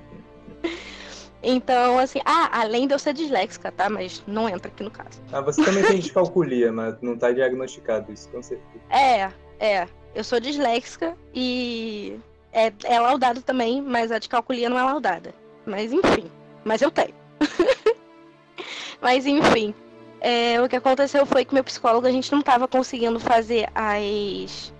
Então, 1.40 1.98
assim, 1.98 2.18
ah, 2.24 2.60
além 2.60 2.88
de 2.88 2.94
eu 2.94 2.98
ser 2.98 3.14
disléxica, 3.14 3.70
tá? 3.70 3.88
Mas 3.88 4.22
não 4.26 4.48
entra 4.48 4.70
aqui 4.70 4.82
no 4.82 4.90
caso. 4.90 5.22
Ah, 5.32 5.40
você 5.40 5.64
também 5.64 5.84
tem 5.84 6.00
descalculia, 6.00 6.72
mas 6.72 7.00
não 7.00 7.16
tá 7.16 7.30
diagnosticado 7.30 8.12
isso, 8.12 8.28
com 8.30 8.42
certeza. 8.42 8.84
É, 8.90 9.30
é. 9.60 9.88
Eu 10.14 10.24
sou 10.24 10.40
disléxica 10.40 11.16
e 11.32 12.18
é, 12.52 12.72
é 12.84 13.00
laudado 13.00 13.42
também, 13.42 13.80
mas 13.80 14.10
a 14.10 14.18
descalculia 14.18 14.68
não 14.68 14.78
é 14.78 14.82
laudada. 14.82 15.34
Mas 15.66 15.92
enfim, 15.92 16.30
mas 16.64 16.82
eu 16.82 16.90
tenho. 16.90 17.14
mas 19.00 19.26
enfim, 19.26 19.74
é, 20.20 20.60
o 20.60 20.68
que 20.68 20.76
aconteceu 20.76 21.24
foi 21.26 21.44
que 21.44 21.54
meu 21.54 21.64
psicólogo 21.64 22.06
a 22.06 22.10
gente 22.10 22.30
não 22.32 22.40
estava 22.40 22.66
conseguindo 22.66 23.20
fazer 23.20 23.68
as 23.74 24.72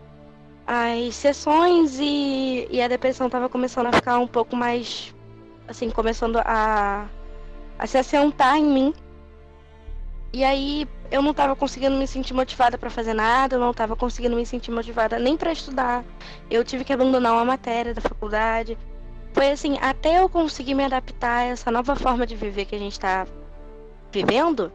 as 0.67 1.15
sessões 1.15 1.99
e, 1.99 2.69
e 2.71 2.83
a 2.83 2.89
depressão 2.89 3.27
estava 3.27 3.49
começando 3.49 3.87
a 3.87 3.93
ficar 3.93 4.19
um 4.19 4.27
pouco 4.27 4.55
mais 4.55 5.15
assim, 5.67 5.89
começando 5.91 6.37
a, 6.45 7.09
a 7.79 7.87
se 7.87 7.97
assentar 7.97 8.57
em 8.57 8.65
mim. 8.65 8.95
E 10.33 10.45
aí 10.45 10.87
eu 11.11 11.23
não 11.23 11.31
estava 11.31 11.57
conseguindo 11.57 11.97
me 11.97 12.07
sentir 12.07 12.35
motivada 12.35 12.77
para 12.77 12.91
fazer 12.91 13.15
nada, 13.15 13.57
eu 13.57 13.61
não 13.61 13.71
estava 13.71 13.97
conseguindo 13.97 14.37
me 14.37 14.45
sentir 14.45 14.71
motivada 14.71 15.19
nem 15.19 15.37
para 15.37 15.53
estudar. 15.53 16.05
Eu 16.51 16.65
tive 16.65 16.85
que 16.85 16.93
abandonar 16.93 17.33
uma 17.33 17.45
matéria 17.45 17.95
da 17.95 18.01
faculdade. 18.01 18.77
Foi 19.33 19.51
assim, 19.51 19.79
até 19.81 20.21
eu 20.21 20.29
conseguir 20.29 20.75
me 20.75 20.85
adaptar 20.85 21.39
a 21.39 21.45
essa 21.45 21.71
nova 21.71 21.97
forma 21.97 22.27
de 22.27 22.37
viver 22.37 22.67
que 22.67 22.75
a 22.75 22.79
gente 22.79 22.93
está 22.93 23.27
vivendo, 24.13 24.73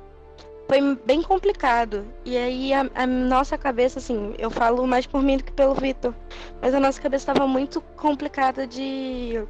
foi 0.68 0.96
bem 1.06 1.22
complicado. 1.22 2.06
E 2.26 2.38
aí 2.38 2.74
a, 2.74 2.90
a, 2.96 3.06
nossa 3.06 3.58
cabeça, 3.58 4.00
assim, 4.00 4.34
eu 4.38 4.50
falo 4.50 4.88
mais 4.88 5.06
por 5.06 5.22
mim 5.22 5.38
do 5.38 5.44
que 5.44 5.52
pelo 5.52 5.76
Vitor, 5.76 6.14
mas 6.62 6.74
a 6.74 6.80
nossa 6.80 7.02
cabeça 7.02 7.32
estava 7.32 7.48
muito 7.48 7.82
complicada 7.96 8.66
de 8.66 9.44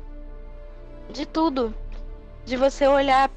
de 1.10 1.26
tudo. 1.26 1.74
De 2.46 2.58
você 2.58 2.88
olhar 2.88 3.30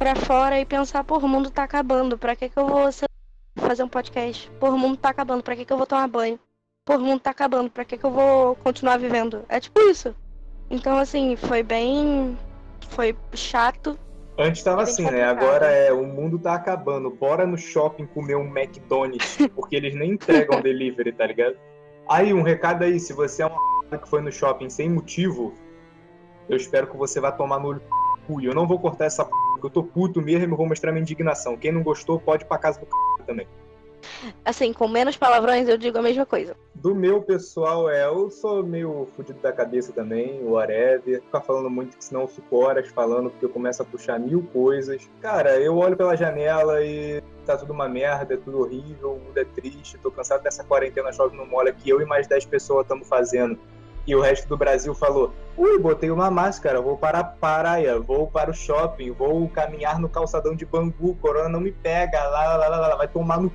para 0.00 0.16
fora 0.16 0.58
e 0.58 0.64
pensar, 0.64 1.04
o 1.06 1.28
mundo 1.28 1.50
tá 1.50 1.62
acabando, 1.62 2.16
pra 2.16 2.34
que 2.34 2.48
que 2.48 2.58
eu 2.58 2.66
vou 2.66 2.88
fazer 3.56 3.82
um 3.82 3.88
podcast? 3.88 4.50
O 4.58 4.70
mundo 4.70 4.96
tá 4.96 5.10
acabando, 5.10 5.42
pra 5.42 5.54
que 5.54 5.66
que 5.66 5.70
eu 5.74 5.76
vou 5.76 5.86
tomar 5.86 6.08
banho? 6.08 6.40
O 6.88 6.98
mundo 6.98 7.20
tá 7.20 7.28
acabando, 7.28 7.70
pra 7.70 7.84
que 7.84 7.98
que 7.98 8.04
eu 8.06 8.10
vou 8.10 8.56
continuar 8.56 8.96
vivendo? 8.96 9.44
É 9.46 9.60
tipo 9.60 9.78
isso. 9.82 10.16
Então, 10.70 10.96
assim, 10.96 11.36
foi 11.36 11.62
bem... 11.62 12.34
Foi 12.88 13.14
chato. 13.34 13.98
Antes 14.38 14.62
tava 14.62 14.84
assim, 14.84 15.04
né? 15.04 15.22
Agora 15.22 15.66
é, 15.66 15.92
o 15.92 16.06
mundo 16.06 16.38
tá 16.38 16.54
acabando, 16.54 17.10
bora 17.10 17.46
no 17.46 17.58
shopping 17.58 18.06
comer 18.06 18.36
um 18.36 18.56
McDonald's, 18.56 19.36
porque 19.54 19.76
eles 19.76 19.94
nem 19.94 20.12
entregam 20.12 20.62
delivery, 20.64 21.12
tá 21.12 21.26
ligado? 21.26 21.56
Aí, 22.08 22.32
um 22.32 22.42
recado 22.42 22.84
aí, 22.84 22.98
se 22.98 23.12
você 23.12 23.42
é 23.42 23.46
uma 23.46 23.98
que 23.98 24.08
foi 24.08 24.22
no 24.22 24.32
shopping 24.32 24.70
sem 24.70 24.88
motivo, 24.88 25.52
eu 26.48 26.56
espero 26.56 26.86
que 26.86 26.96
você 26.96 27.20
vá 27.20 27.30
tomar 27.30 27.60
no 27.60 27.68
olho 27.68 27.82
cu. 28.26 28.40
Eu 28.40 28.54
não 28.54 28.66
vou 28.66 28.78
cortar 28.78 29.06
essa 29.06 29.24
p, 29.24 29.30
porque 29.60 29.66
eu 29.66 29.82
tô 29.82 29.82
puto 29.82 30.22
mesmo 30.22 30.54
e 30.54 30.56
vou 30.56 30.66
mostrar 30.66 30.90
minha 30.90 31.02
indignação. 31.02 31.56
Quem 31.56 31.70
não 31.70 31.82
gostou 31.82 32.18
pode 32.18 32.44
ir 32.44 32.46
pra 32.46 32.58
casa 32.58 32.80
do 32.80 32.86
c... 32.86 33.24
também. 33.26 33.46
Assim, 34.42 34.72
com 34.72 34.88
menos 34.88 35.16
palavrões 35.16 35.68
eu 35.68 35.76
digo 35.76 35.98
a 35.98 36.02
mesma 36.02 36.24
coisa. 36.24 36.56
Do 36.74 36.94
meu 36.94 37.20
pessoal, 37.20 37.88
é, 37.90 38.06
eu 38.06 38.30
sou 38.30 38.62
meio 38.64 39.06
fudido 39.14 39.38
da 39.40 39.52
cabeça 39.52 39.92
também, 39.92 40.42
o 40.42 40.52
whatever. 40.52 41.20
Ficar 41.20 41.42
falando 41.42 41.68
muito 41.68 41.98
que 41.98 42.04
senão 42.04 42.22
eu 42.22 42.28
fico 42.28 42.56
horas 42.56 42.88
falando, 42.88 43.28
porque 43.28 43.44
eu 43.44 43.50
começo 43.50 43.82
a 43.82 43.84
puxar 43.84 44.18
mil 44.18 44.42
coisas. 44.52 45.08
Cara, 45.20 45.60
eu 45.60 45.76
olho 45.76 45.96
pela 45.96 46.16
janela 46.16 46.82
e 46.82 47.22
tá 47.44 47.58
tudo 47.58 47.74
uma 47.74 47.88
merda, 47.88 48.34
é 48.34 48.36
tudo 48.38 48.60
horrível, 48.60 49.12
o 49.12 49.20
mundo 49.20 49.36
é 49.36 49.44
triste, 49.44 49.98
tô 49.98 50.10
cansado 50.10 50.42
dessa 50.42 50.64
quarentena 50.64 51.12
chove 51.12 51.36
no 51.36 51.44
molha 51.44 51.72
que 51.72 51.90
eu 51.90 52.00
e 52.00 52.06
mais 52.06 52.26
10 52.26 52.46
pessoas 52.46 52.82
estamos 52.82 53.06
fazendo 53.06 53.58
e 54.10 54.14
o 54.14 54.20
resto 54.20 54.48
do 54.48 54.56
Brasil 54.56 54.92
falou: 54.92 55.32
ui, 55.56 55.78
botei 55.78 56.10
uma 56.10 56.30
máscara, 56.30 56.80
vou 56.80 56.96
para 56.96 57.20
a 57.20 57.24
praia, 57.24 58.00
vou 58.00 58.26
para 58.26 58.50
o 58.50 58.54
shopping, 58.54 59.12
vou 59.12 59.48
caminhar 59.48 60.00
no 60.00 60.08
calçadão 60.08 60.54
de 60.56 60.66
Bangu, 60.66 61.14
corona 61.16 61.48
não 61.48 61.60
me 61.60 61.70
pega, 61.70 62.20
lá, 62.24 62.56
lá, 62.56 62.68
lá, 62.68 62.88
lá, 62.88 62.96
vai 62.96 63.06
tomar 63.06 63.40
no 63.40 63.48
c... 63.48 63.54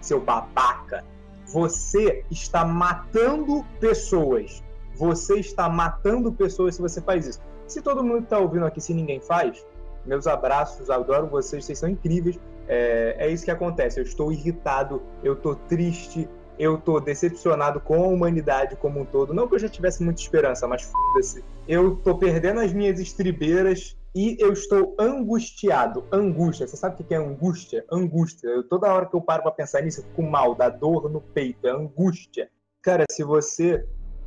seu 0.00 0.20
babaca. 0.20 1.04
Você 1.46 2.24
está 2.30 2.64
matando 2.64 3.66
pessoas. 3.80 4.62
Você 4.94 5.40
está 5.40 5.68
matando 5.68 6.30
pessoas 6.30 6.76
se 6.76 6.82
você 6.82 7.00
faz 7.00 7.26
isso. 7.26 7.40
Se 7.66 7.82
todo 7.82 8.04
mundo 8.04 8.22
está 8.22 8.38
ouvindo 8.38 8.66
aqui, 8.66 8.80
se 8.80 8.94
ninguém 8.94 9.20
faz, 9.20 9.66
meus 10.06 10.28
abraços, 10.28 10.88
adoro 10.88 11.26
vocês, 11.26 11.64
vocês 11.64 11.78
são 11.78 11.88
incríveis. 11.88 12.38
É, 12.68 13.16
é 13.18 13.28
isso 13.28 13.44
que 13.44 13.50
acontece. 13.50 13.98
Eu 13.98 14.04
estou 14.04 14.30
irritado, 14.30 15.02
eu 15.24 15.32
estou 15.32 15.56
triste, 15.56 16.28
eu 16.60 16.76
tô 16.76 17.00
decepcionado 17.00 17.80
com 17.80 18.04
a 18.04 18.06
humanidade 18.06 18.76
como 18.76 19.00
um 19.00 19.04
todo. 19.06 19.32
Não 19.32 19.48
que 19.48 19.54
eu 19.54 19.58
já 19.58 19.68
tivesse 19.68 20.02
muita 20.02 20.20
esperança, 20.20 20.68
mas 20.68 20.82
foda-se. 20.82 21.42
Eu 21.66 21.96
tô 21.96 22.18
perdendo 22.18 22.60
as 22.60 22.70
minhas 22.70 23.00
estribeiras 23.00 23.96
e 24.14 24.36
eu 24.38 24.52
estou 24.52 24.94
angustiado. 24.98 26.04
Angústia. 26.12 26.68
Você 26.68 26.76
sabe 26.76 27.00
o 27.00 27.04
que 27.04 27.14
é 27.14 27.16
angústia? 27.16 27.82
Angústia. 27.90 28.48
Eu, 28.48 28.68
toda 28.68 28.92
hora 28.92 29.06
que 29.06 29.16
eu 29.16 29.22
paro 29.22 29.42
pra 29.42 29.52
pensar 29.52 29.80
nisso, 29.80 30.00
eu 30.00 30.04
fico 30.04 30.22
mal, 30.22 30.54
dá 30.54 30.68
dor 30.68 31.10
no 31.10 31.22
peito. 31.22 31.66
É 31.66 31.70
angústia. 31.70 32.50
Cara, 32.82 33.06
se 33.10 33.24
você 33.24 33.86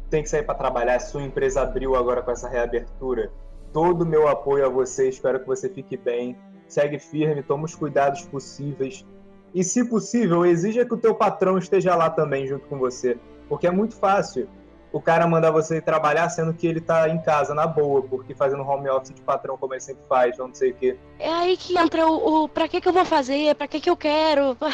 tem 0.09 0.23
que 0.23 0.29
sair 0.29 0.43
para 0.43 0.55
trabalhar, 0.55 0.99
sua 0.99 1.21
empresa 1.21 1.61
abriu 1.61 1.95
agora 1.95 2.23
com 2.23 2.31
essa 2.31 2.49
reabertura, 2.49 3.31
todo 3.71 4.01
o 4.01 4.07
meu 4.07 4.27
apoio 4.27 4.65
a 4.65 4.69
você. 4.69 5.07
Espero 5.07 5.39
que 5.39 5.45
você 5.45 5.69
fique 5.69 5.95
bem. 5.95 6.35
Segue 6.67 6.97
firme, 6.97 7.43
toma 7.43 7.65
os 7.65 7.75
cuidados 7.75 8.23
possíveis 8.25 9.05
e, 9.53 9.63
se 9.63 9.85
possível, 9.85 10.45
exija 10.45 10.85
que 10.85 10.93
o 10.93 10.97
teu 10.97 11.13
patrão 11.13 11.57
esteja 11.57 11.95
lá 11.95 12.09
também 12.09 12.47
junto 12.47 12.67
com 12.67 12.77
você. 12.77 13.17
Porque 13.47 13.67
é 13.67 13.71
muito 13.71 13.95
fácil 13.95 14.49
o 14.91 15.01
cara 15.01 15.27
mandar 15.27 15.51
você 15.51 15.81
trabalhar 15.81 16.29
sendo 16.29 16.53
que 16.53 16.67
ele 16.67 16.79
tá 16.79 17.09
em 17.09 17.19
casa, 17.19 17.53
na 17.53 17.65
boa, 17.65 18.03
porque 18.03 18.35
fazendo 18.35 18.61
home 18.61 18.89
office 18.89 19.13
de 19.13 19.21
patrão 19.21 19.57
como 19.57 19.73
ele 19.73 19.81
sempre 19.81 20.03
faz, 20.07 20.37
não 20.37 20.53
sei 20.53 20.71
o 20.71 20.75
quê. 20.75 20.97
É 21.17 21.31
aí 21.31 21.57
que 21.57 21.77
entra 21.77 22.07
o, 22.07 22.43
o 22.43 22.49
pra 22.49 22.67
que 22.67 22.79
que 22.79 22.87
eu 22.87 22.93
vou 22.93 23.03
fazer, 23.03 23.55
pra 23.55 23.67
que 23.67 23.79
que 23.79 23.89
eu 23.89 23.97
quero. 23.97 24.57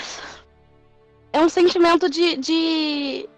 É 1.31 1.41
um 1.41 1.47
sentimento 1.47 2.09
de, 2.09 2.37
de, 2.37 3.29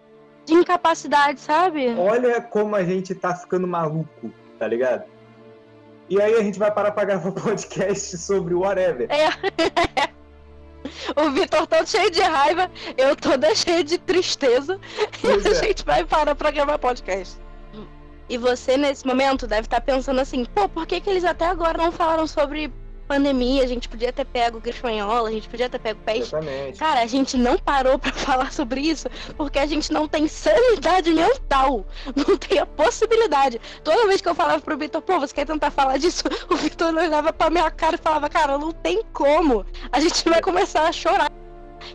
de 0.46 0.54
incapacidade, 0.54 1.42
sabe? 1.42 1.94
Olha 1.98 2.42
como 2.42 2.74
a 2.74 2.86
gente 2.86 3.14
tá 3.14 3.36
ficando 3.36 3.68
maluco, 3.68 4.32
tá 4.58 4.66
ligado? 4.66 5.04
E 6.10 6.22
aí 6.22 6.34
a 6.36 6.42
gente 6.42 6.58
vai 6.58 6.72
parar 6.72 6.92
pra 6.92 7.04
gravar 7.04 7.34
podcast 7.36 8.18
sobre 8.18 8.54
o 8.54 8.62
whatever. 8.62 9.10
É. 9.12 10.12
o 11.16 11.32
Vitor 11.32 11.68
todo 11.68 11.88
cheio 11.88 12.12
de 12.12 12.22
raiva, 12.22 12.72
eu 12.98 13.16
toda 13.16 13.54
cheia 13.56 13.84
de 13.84 13.98
tristeza. 13.98 14.80
Pois 15.22 15.46
e 15.46 15.48
a 15.48 15.52
é. 15.52 15.56
gente 15.56 15.86
vai 15.86 16.04
parar 16.04 16.36
pra 16.36 16.52
gravar 16.52 16.78
podcast. 16.78 17.40
E 18.30 18.38
você, 18.38 18.78
nesse 18.78 19.06
momento, 19.06 19.46
deve 19.46 19.68
estar 19.68 19.82
pensando 19.82 20.22
assim, 20.22 20.46
pô, 20.46 20.70
por 20.70 20.86
que, 20.86 21.02
que 21.02 21.10
eles 21.10 21.26
até 21.26 21.48
agora 21.48 21.78
não 21.78 21.92
falaram 21.92 22.26
sobre 22.26 22.72
pandemia, 23.12 23.62
a 23.62 23.68
gente 23.68 23.90
podia 23.90 24.14
ter 24.14 24.24
pego 24.24 24.62
gripe 24.62 24.78
espanhola, 24.78 25.28
a 25.28 25.32
gente 25.34 25.50
podia 25.50 25.70
ter 25.70 25.80
pego 25.80 26.00
peste. 26.06 26.34
Exatamente. 26.34 26.80
Cara, 26.80 27.02
a 27.02 27.06
gente 27.06 27.36
não 27.36 27.58
parou 27.58 28.00
para 28.00 28.14
falar 28.16 28.54
sobre 28.54 28.80
isso 28.80 29.10
porque 29.36 29.60
a 29.60 29.66
gente 29.66 29.92
não 29.92 30.08
tem 30.08 30.30
sanidade 30.30 31.14
mental. 31.14 31.86
Não 32.16 32.38
tem 32.38 32.60
a 32.60 32.66
possibilidade. 32.66 33.60
Toda 33.84 34.08
vez 34.08 34.22
que 34.22 34.30
eu 34.30 34.36
falava 34.36 34.62
pro 34.62 34.78
Vitor, 34.78 35.02
pô, 35.02 35.20
você 35.20 35.34
quer 35.34 35.46
tentar 35.46 35.72
falar 35.72 35.98
disso? 35.98 36.24
O 36.50 36.56
Vitor 36.56 36.94
olhava 36.94 37.34
pra 37.34 37.50
minha 37.50 37.70
cara 37.72 37.96
e 37.96 37.98
falava, 37.98 38.30
cara, 38.30 38.58
não 38.58 38.72
tem 38.72 39.04
como. 39.14 39.66
A 39.92 40.00
gente 40.00 40.28
vai 40.28 40.42
começar 40.42 40.88
a 40.88 40.92
chorar. 40.92 41.32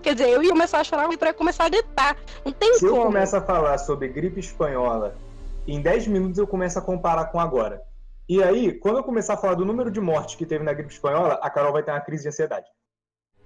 Quer 0.03 0.15
dizer, 0.15 0.31
eu 0.31 0.43
ia 0.43 0.51
começar 0.51 0.81
a 0.81 0.85
chorar, 0.85 1.07
o 1.07 1.11
Vitor 1.11 1.29
ia 1.29 1.35
começar 1.35 1.67
a 1.67 1.69
gritar. 1.69 2.17
Não 2.45 2.53
tem 2.53 2.75
Se 2.75 2.81
como. 2.81 2.93
Se 2.93 2.99
eu 2.99 3.05
começo 3.05 3.37
a 3.37 3.41
falar 3.41 3.79
sobre 3.79 4.09
gripe 4.09 4.41
espanhola, 4.41 5.15
em 5.67 5.81
10 5.81 6.07
minutos 6.09 6.39
eu 6.39 6.47
começo 6.47 6.79
a 6.79 6.83
comparar 6.83 7.27
com 7.27 7.41
agora. 7.41 7.83
E 8.29 8.43
aí, 8.43 8.73
quando 8.73 8.97
eu 8.97 9.05
começar 9.05 9.35
a 9.35 9.37
falar 9.37 9.55
do 9.55 9.65
número 9.65 9.91
de 9.91 10.01
mortes 10.01 10.35
que 10.35 10.45
teve 10.45 10.65
na 10.65 10.73
gripe 10.73 10.93
espanhola, 10.93 11.35
a 11.35 11.49
Carol 11.49 11.73
vai 11.73 11.83
ter 11.83 11.93
uma 11.93 12.01
crise 12.01 12.25
de 12.25 12.29
ansiedade. 12.29 12.67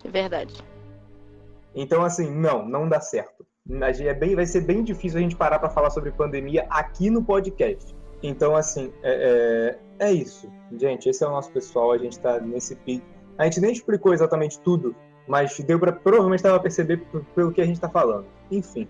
Verdade. 0.05 0.55
Então, 1.75 2.03
assim, 2.03 2.31
não, 2.31 2.67
não 2.67 2.89
dá 2.89 3.01
certo. 3.01 3.47
É 3.69 4.15
bem, 4.15 4.35
vai 4.35 4.47
ser 4.47 4.63
bem 4.63 4.83
difícil 4.83 5.19
a 5.19 5.23
gente 5.23 5.37
parar 5.37 5.59
para 5.59 5.69
falar 5.69 5.91
sobre 5.91 6.11
pandemia 6.11 6.67
aqui 6.71 7.11
no 7.11 7.23
podcast. 7.23 7.95
Então, 8.23 8.57
assim, 8.57 8.93
é, 9.03 9.77
é, 9.99 10.07
é, 10.07 10.13
isso. 10.13 10.51
Gente, 10.73 11.09
esse 11.09 11.23
é 11.23 11.27
o 11.27 11.31
nosso 11.31 11.53
pessoal, 11.53 11.93
a 11.93 11.99
gente 11.99 12.19
tá 12.19 12.41
nesse 12.41 12.75
pico. 12.75 13.07
A 13.37 13.45
gente 13.45 13.61
nem 13.61 13.73
explicou 13.73 14.15
exatamente 14.15 14.59
tudo, 14.61 14.97
mas 15.29 15.59
deu 15.61 15.79
para 15.79 15.93
provavelmente 15.93 16.43
dava 16.43 16.57
pra 16.57 16.65
perceber 16.65 17.07
pelo 17.35 17.53
que 17.53 17.61
a 17.61 17.67
gente 17.67 17.81
tá 17.81 17.89
falando. 17.89 18.27
Enfim. 18.51 18.89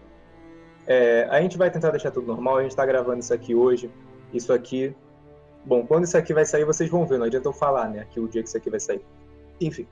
É, 0.86 1.26
a 1.30 1.40
gente 1.40 1.58
vai 1.58 1.70
tentar 1.70 1.90
deixar 1.90 2.10
tudo 2.10 2.26
normal, 2.26 2.58
a 2.58 2.62
gente 2.62 2.74
tá 2.74 2.86
gravando 2.86 3.20
isso 3.20 3.34
aqui 3.34 3.54
hoje. 3.54 3.90
Isso 4.32 4.52
aqui 4.52 4.94
Bom, 5.64 5.86
quando 5.86 6.04
isso 6.04 6.16
aqui 6.16 6.32
vai 6.32 6.44
sair, 6.44 6.64
vocês 6.64 6.88
vão 6.88 7.06
ver. 7.06 7.18
Não 7.18 7.26
adianta 7.26 7.48
eu 7.48 7.52
falar, 7.52 7.88
né? 7.88 8.06
Que 8.10 8.20
o 8.20 8.28
dia 8.28 8.42
que 8.42 8.48
isso 8.48 8.56
aqui 8.56 8.70
vai 8.70 8.80
sair. 8.80 9.04
Enfim. 9.60 9.86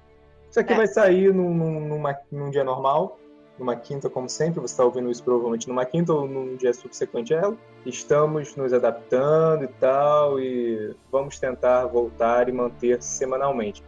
Isso 0.50 0.60
aqui 0.60 0.72
é. 0.72 0.76
vai 0.76 0.86
sair 0.86 1.32
num, 1.32 1.52
numa, 1.80 2.16
num 2.32 2.50
dia 2.50 2.64
normal. 2.64 3.18
numa 3.58 3.76
quinta, 3.76 4.08
como 4.08 4.28
sempre, 4.28 4.60
você 4.60 4.72
está 4.72 4.84
ouvindo 4.84 5.10
isso 5.10 5.22
provavelmente 5.22 5.68
numa 5.68 5.84
quinta 5.84 6.12
ou 6.12 6.26
num 6.26 6.56
dia 6.56 6.72
subsequente 6.72 7.34
a 7.34 7.38
ela. 7.38 7.56
Estamos 7.84 8.54
nos 8.56 8.72
adaptando 8.72 9.64
e 9.64 9.68
tal, 9.68 10.40
e 10.40 10.94
vamos 11.10 11.38
tentar 11.38 11.86
voltar 11.86 12.48
e 12.48 12.52
manter 12.52 13.02
semanalmente. 13.02 13.82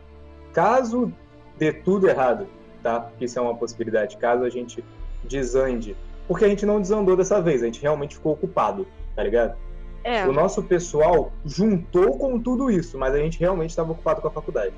Caso 0.53 1.13
dê 1.57 1.73
tudo 1.73 2.09
errado, 2.09 2.47
tá? 2.83 3.11
Isso 3.21 3.39
é 3.39 3.43
uma 3.43 3.55
possibilidade. 3.55 4.17
Caso 4.17 4.45
a 4.45 4.51
gente 4.51 4.85
desande, 5.25 5.97
porque 6.27 6.45
a 6.45 6.49
gente 6.49 6.67
não 6.67 6.81
desandou 6.81 7.17
dessa 7.17 7.41
vez, 7.41 7.63
a 7.63 7.67
gente 7.67 7.81
realmente 7.81 8.17
ficou 8.17 8.33
ocupado, 8.33 8.87
tá 9.15 9.23
ligado? 9.23 9.57
É. 10.03 10.27
O 10.27 10.33
nosso 10.33 10.63
pessoal 10.63 11.31
juntou 11.45 12.17
com 12.19 12.39
tudo 12.41 12.71
isso, 12.71 12.97
mas 12.99 13.15
a 13.15 13.19
gente 13.19 13.39
realmente 13.39 13.71
estava 13.71 13.93
ocupado 13.93 14.21
com 14.23 14.29
a 14.29 14.31
faculdade. 14.31 14.73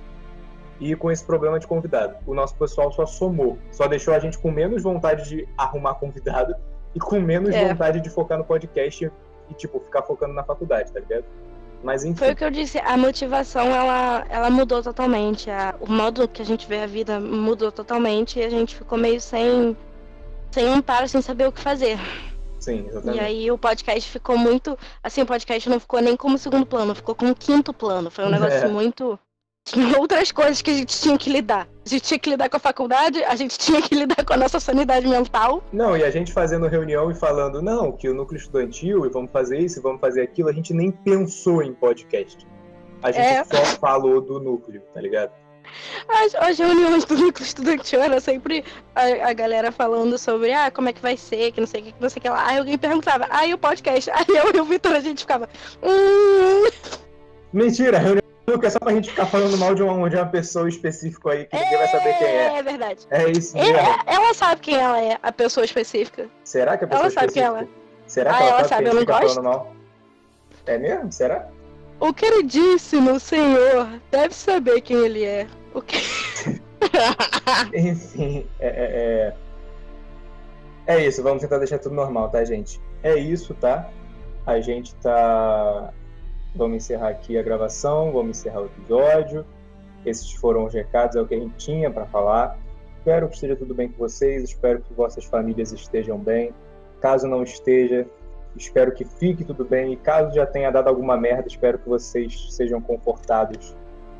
E 0.81 0.97
com 0.97 1.11
esse 1.12 1.25
problema 1.25 1.61
de 1.61 1.67
convidado. 1.67 2.17
O 2.26 2.35
nosso 2.35 2.57
pessoal 2.57 2.91
só 2.91 3.07
somou, 3.07 3.57
só 3.71 3.87
deixou 3.87 4.12
a 4.14 4.19
gente 4.19 4.37
com 4.38 4.50
menos 4.50 4.83
vontade 4.83 5.29
de 5.29 5.47
arrumar 5.57 5.95
convidado 5.95 6.55
e 6.95 6.99
com 6.99 7.21
menos 7.21 7.55
É. 7.55 7.69
vontade 7.69 8.00
de 8.00 8.11
focar 8.11 8.37
no 8.37 8.45
podcast 8.45 9.11
e, 9.49 9.55
tipo, 9.55 9.79
ficar 9.79 10.02
focando 10.02 10.35
na 10.35 10.43
faculdade, 10.43 10.91
tá 10.93 10.99
ligado? 10.99 11.25
Mas 11.85 12.05
enfim. 12.05 12.17
Foi 12.19 12.33
o 12.33 12.37
que 12.37 12.45
eu 12.45 12.50
disse, 12.50 12.79
a 12.79 12.97
motivação 12.97 13.67
ela, 13.67 14.25
ela 14.29 14.50
mudou 14.50 14.83
totalmente. 14.83 15.50
A- 15.50 15.75
o 15.81 15.91
modo 15.91 16.26
que 16.29 16.43
a 16.43 16.45
gente 16.45 16.67
vê 16.67 16.81
a 16.81 16.87
vida 16.87 17.21
mudou 17.21 17.71
totalmente 17.71 18.38
e 18.41 18.45
a 18.45 18.50
gente 18.50 18.75
ficou 18.76 18.97
meio 18.99 19.21
sem, 19.21 19.76
sem 20.50 20.69
um 20.69 20.81
para, 20.83 21.07
sem 21.07 21.21
saber 21.23 21.47
o 21.49 21.52
que 21.52 21.61
fazer. 21.61 21.99
Sim, 22.62 22.85
E 22.85 22.88
exatamente. 22.88 23.21
aí 23.21 23.50
o 23.50 23.59
podcast 23.59 24.09
ficou 24.09 24.38
muito. 24.38 24.78
Assim, 25.02 25.21
o 25.23 25.26
podcast 25.26 25.69
não 25.69 25.81
ficou 25.81 26.00
nem 26.00 26.16
como 26.16 26.38
segundo 26.38 26.64
plano, 26.64 26.95
ficou 26.95 27.14
como 27.14 27.35
quinto 27.35 27.73
plano. 27.75 28.11
Foi 28.11 28.25
um 28.25 28.31
negócio 28.31 28.64
É. 28.64 28.69
muito. 28.69 29.19
Tinha 29.64 29.97
outras 29.99 30.33
coisas 30.33 30.61
que 30.61 30.71
a 30.71 30.75
gente 30.75 31.00
tinha 31.00 31.16
que 31.16 31.31
lidar. 31.31 31.69
A 31.87 31.88
gente 31.88 32.02
tinha 32.02 32.19
que 32.19 32.31
lidar 32.31 32.49
com 32.49 32.57
a 32.57 32.61
faculdade, 32.61 33.23
a 33.25 33.37
gente 33.37 33.57
tinha 33.59 33.81
que 33.81 33.95
lidar 33.95 34.25
com 34.25 34.33
a 34.33 34.37
nossa 34.37 34.59
sanidade 34.59 35.07
mental. 35.07 35.62
Não, 35.73 35.97
e 35.97 36.02
a 36.02 36.11
gente 36.11 36.33
fazendo 36.33 36.66
reunião 36.66 37.11
e 37.12 37.14
falando, 37.14 37.62
não, 37.62 37.92
que 37.92 38.09
o 38.09 38.14
núcleo 38.14 38.38
estudantil, 38.38 39.07
e 39.07 39.09
vamos 39.09 39.31
fazer 39.31 39.59
isso, 39.61 39.78
e 39.78 39.83
vamos 39.83 40.00
fazer 40.00 40.23
aquilo, 40.23 40.49
a 40.49 40.52
gente 40.52 40.73
nem 40.75 40.90
pensou 40.90 41.62
em 41.62 41.73
podcast. 41.73 42.45
A 43.02 43.11
gente 43.12 43.25
É. 43.25 43.45
só 43.45 43.64
falou 43.81 44.21
do 44.21 44.40
núcleo, 44.40 44.83
tá 44.95 45.00
ligado? 45.00 45.31
As, 46.09 46.35
as 46.35 46.59
reuniões 46.59 47.05
do 47.05 47.17
núcleo 47.17 47.45
estudantil 47.45 48.02
era 48.02 48.21
sempre 48.21 48.64
a, 48.95 49.31
a 49.31 49.33
galera 49.33 49.71
falando 49.73 50.19
sobre 50.19 50.52
ah, 50.52 50.71
como 50.71 50.88
é 50.88 50.93
que 50.93 51.00
vai 51.02 51.17
ser, 51.17 51.52
que 51.52 51.61
não 51.61 51.67
sei 51.67 51.81
o 51.81 51.85
que, 51.85 51.93
que 51.93 52.02
não 52.02 52.09
sei 52.09 52.21
o 52.21 52.23
que 52.23 52.29
lá. 52.29 52.47
Aí 52.47 52.59
alguém 52.59 52.79
perguntava, 52.79 53.26
ah, 53.31 53.47
e 53.47 53.55
o 53.55 53.59
podcast? 53.59 54.11
Aí 54.14 54.25
eu 54.29 54.52
e 54.55 54.61
o 54.61 54.64
Vitor 54.64 54.93
a 54.93 55.00
gente 55.00 55.21
ficava. 55.21 55.49
Hum, 55.83 56.69
Mentira, 57.52 57.99
reunião 57.99 58.23
do 58.47 58.52
núcleo 58.55 58.67
é 58.67 58.71
só 58.71 58.79
pra 58.79 58.93
gente 58.93 59.11
ficar 59.11 59.26
falando 59.26 59.57
mal 59.59 59.75
de 59.75 59.83
uma, 59.83 60.09
de 60.09 60.17
uma 60.17 60.26
pessoa 60.26 60.69
específica 60.69 61.31
aí 61.33 61.45
que 61.47 61.57
ninguém 61.57 61.79
vai 61.79 61.88
saber 61.88 62.19
quem 62.19 62.26
é. 62.26 62.59
É 62.59 62.62
verdade. 62.62 63.07
É 63.11 63.31
isso 63.31 63.57
É, 63.59 63.73
mesmo. 63.73 64.02
ela 64.07 64.35
sabe 64.35 64.61
quem 64.62 64.75
ela 64.76 65.00
é, 65.00 65.19
a 65.23 65.31
pessoa 65.33 65.64
específica. 65.64 66.29
Será 66.45 66.76
que 66.79 66.85
a 66.85 66.88
pessoa 66.88 67.05
ela 67.07 67.11
sabe 67.12 67.33
quem 67.33 67.43
específica... 67.43 67.73
Será 68.07 68.31
Ah, 68.33 68.37
que 68.37 68.43
ela, 68.43 68.59
ela 68.59 68.69
sabe, 68.69 68.85
eu 68.88 68.95
não 68.95 69.05
gosto. 69.05 69.43
mal? 69.43 69.73
É 70.67 70.79
mesmo? 70.79 71.11
Será? 71.12 71.47
O 72.00 72.12
queridíssimo 72.12 73.21
senhor 73.21 73.88
deve 74.11 74.35
saber 74.35 74.81
quem 74.81 74.97
ele 74.99 75.25
é. 75.25 75.47
O. 75.75 75.83
Enfim, 77.75 78.47
é, 78.59 78.69
é, 78.69 79.35
é... 80.87 80.95
é 80.97 81.07
isso, 81.07 81.23
vamos 81.23 81.43
tentar 81.43 81.59
deixar 81.59 81.79
tudo 81.79 81.95
normal, 81.95 82.29
tá, 82.31 82.45
gente? 82.45 82.81
É 83.02 83.14
isso, 83.17 83.55
tá? 83.55 83.91
A 84.47 84.61
gente 84.61 84.95
tá. 84.97 85.93
Vamos 86.55 86.76
encerrar 86.76 87.09
aqui 87.09 87.38
a 87.38 87.43
gravação, 87.43 88.12
vamos 88.12 88.38
encerrar 88.38 88.61
o 88.61 88.67
episódio. 88.67 89.47
Esses 90.05 90.33
foram 90.33 90.64
os 90.67 90.75
recados, 90.75 91.17
é 91.17 91.21
o 91.21 91.26
que 91.26 91.35
a 91.35 91.38
gente 91.38 91.57
tinha 91.57 91.91
para 91.91 92.05
falar. 92.07 92.59
Espero 92.99 93.29
que 93.29 93.35
esteja 93.35 93.57
tudo 93.57 93.75
bem 93.75 93.88
com 93.88 93.99
vocês, 93.99 94.44
espero 94.44 94.81
que 94.81 94.92
vossas 94.92 95.25
famílias 95.25 95.73
estejam 95.73 96.18
bem. 96.18 96.53
Caso 97.01 97.27
não 97.27 97.42
esteja, 97.42 98.07
espero 98.57 98.92
que 98.92 99.05
fique 99.05 99.44
tudo 99.44 99.64
bem. 99.64 99.92
E 99.92 99.97
caso 99.97 100.35
já 100.35 100.44
tenha 100.44 100.70
dado 100.70 100.88
alguma 100.88 101.16
merda, 101.16 101.49
espero 101.49 101.79
que 101.79 101.88
vocês 101.88 102.55
sejam 102.55 102.81
confortados 102.81 103.75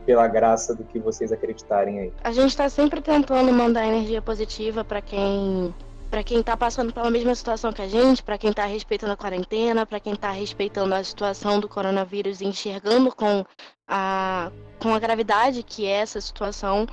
pela 0.05 0.27
graça 0.27 0.75
do 0.75 0.85
que 0.85 0.99
vocês 0.99 1.33
acreditarem 1.33 2.01
aí. 2.01 2.13
A 2.23 2.33
gente 2.33 2.57
tá 2.57 2.69
sempre 2.69 3.01
tentando 3.01 3.53
mandar 3.53 3.87
energia 3.87 4.21
positiva 4.21 4.85
pra 4.85 5.01
quem 5.01 5.75
para 6.11 6.23
quem 6.23 6.43
tá 6.43 6.55
passando 6.55 6.93
pela 6.93 7.11
mesma 7.11 7.35
situação 7.35 7.73
que 7.73 7.81
a 7.81 7.89
gente, 7.89 8.23
pra 8.23 8.37
quem 8.37 8.53
tá 8.53 8.67
respeitando 8.67 9.15
a 9.15 9.17
quarentena, 9.17 9.87
pra 9.87 9.99
quem 9.99 10.15
tá 10.15 10.31
respeitando 10.31 10.95
a 10.95 11.03
situação 11.03 11.59
do 11.59 11.67
coronavírus 11.67 12.43
e 12.43 12.45
enxergando 12.45 13.11
com 13.15 13.47
a 13.89 14.53
com 14.79 14.93
a 14.93 14.99
gravidade 14.99 15.63
que 15.63 15.87
é 15.87 16.01
essa 16.01 16.21
situação. 16.21 16.87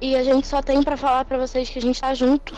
E 0.00 0.14
a 0.14 0.22
gente 0.22 0.46
só 0.46 0.60
tem 0.60 0.82
pra 0.82 0.96
falar 0.96 1.24
pra 1.24 1.38
vocês 1.38 1.70
que 1.70 1.78
a 1.78 1.82
gente 1.82 1.98
tá 1.98 2.12
junto. 2.12 2.52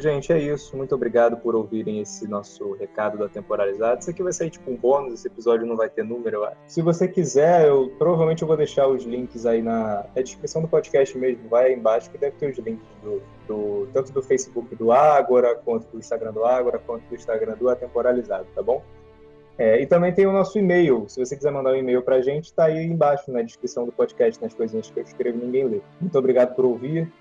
Gente, 0.00 0.32
é 0.32 0.38
isso. 0.38 0.76
Muito 0.76 0.94
obrigado 0.94 1.36
por 1.38 1.56
ouvirem 1.56 1.98
esse 2.00 2.28
nosso 2.28 2.72
recado 2.74 3.18
da 3.18 3.28
temporalizada. 3.28 3.98
Isso 3.98 4.08
aqui 4.10 4.22
vai 4.22 4.32
sair 4.32 4.48
tipo 4.48 4.70
um 4.70 4.76
bônus, 4.76 5.12
esse 5.14 5.26
episódio 5.26 5.66
não 5.66 5.76
vai 5.76 5.90
ter 5.90 6.04
número, 6.04 6.36
eu 6.36 6.44
acho. 6.44 6.56
Se 6.68 6.80
você 6.80 7.08
quiser, 7.08 7.66
eu 7.66 7.92
provavelmente 7.98 8.42
eu 8.42 8.46
vou 8.46 8.56
deixar 8.56 8.86
os 8.86 9.02
links 9.02 9.44
aí 9.44 9.60
na, 9.60 10.06
na 10.14 10.22
descrição 10.22 10.62
do 10.62 10.68
podcast 10.68 11.18
mesmo. 11.18 11.48
Vai 11.48 11.66
aí 11.66 11.74
embaixo 11.74 12.08
que 12.10 12.16
deve 12.16 12.36
ter 12.36 12.48
os 12.52 12.58
links 12.58 12.86
do, 13.02 13.20
do- 13.48 13.88
tanto 13.92 14.12
do 14.12 14.22
Facebook 14.22 14.72
do 14.76 14.92
Ágora, 14.92 15.56
quanto 15.56 15.88
do 15.88 15.98
Instagram 15.98 16.32
do 16.32 16.44
Ágora, 16.44 16.78
quanto 16.78 17.02
do 17.08 17.16
Instagram 17.16 17.56
do 17.56 17.68
Atemporalizado, 17.68 18.46
tá 18.54 18.62
bom? 18.62 18.80
É, 19.58 19.82
e 19.82 19.86
também 19.88 20.14
tem 20.14 20.24
o 20.26 20.32
nosso 20.32 20.56
e-mail. 20.60 21.06
Se 21.08 21.18
você 21.18 21.34
quiser 21.34 21.50
mandar 21.50 21.72
um 21.72 21.76
e-mail 21.76 22.02
pra 22.02 22.20
gente, 22.22 22.52
tá 22.54 22.66
aí 22.66 22.84
embaixo 22.84 23.32
na 23.32 23.42
descrição 23.42 23.84
do 23.84 23.90
podcast, 23.90 24.40
nas 24.40 24.54
coisinhas 24.54 24.88
que 24.88 25.00
eu 25.00 25.02
escrevo 25.02 25.38
ninguém 25.38 25.64
lê. 25.64 25.80
Muito 26.00 26.16
obrigado 26.16 26.54
por 26.54 26.64
ouvir. 26.64 27.12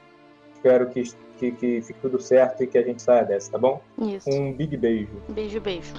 Espero 0.57 0.89
que, 0.89 1.03
que, 1.37 1.51
que 1.51 1.81
fique 1.83 1.99
tudo 2.01 2.19
certo 2.19 2.63
e 2.63 2.67
que 2.67 2.77
a 2.79 2.83
gente 2.83 3.01
saia 3.01 3.23
dessa, 3.23 3.51
tá 3.51 3.57
bom? 3.59 3.79
Isso. 4.01 4.27
Um 4.29 4.51
big 4.51 4.75
beijo. 4.75 5.21
Beijo, 5.29 5.61
beijo. 5.61 5.93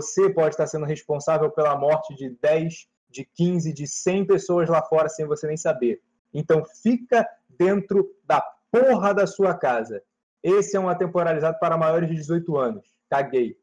Você 0.00 0.30
pode 0.30 0.54
estar 0.54 0.66
sendo 0.66 0.86
responsável 0.86 1.50
pela 1.50 1.76
morte 1.76 2.14
de 2.14 2.30
10, 2.30 2.86
de 3.10 3.24
15, 3.24 3.72
de 3.72 3.86
100 3.86 4.26
pessoas 4.26 4.68
lá 4.68 4.82
fora 4.82 5.08
sem 5.08 5.26
você 5.26 5.46
nem 5.46 5.56
saber. 5.56 6.00
Então 6.32 6.64
fica 6.82 7.28
dentro 7.48 8.10
da 8.24 8.40
porra 8.72 9.12
da 9.12 9.26
sua 9.26 9.54
casa. 9.54 10.02
Esse 10.42 10.76
é 10.76 10.80
um 10.80 10.88
atemporalizado 10.88 11.58
para 11.58 11.76
maiores 11.76 12.08
de 12.08 12.14
18 12.14 12.56
anos. 12.56 12.86
Caguei. 13.10 13.59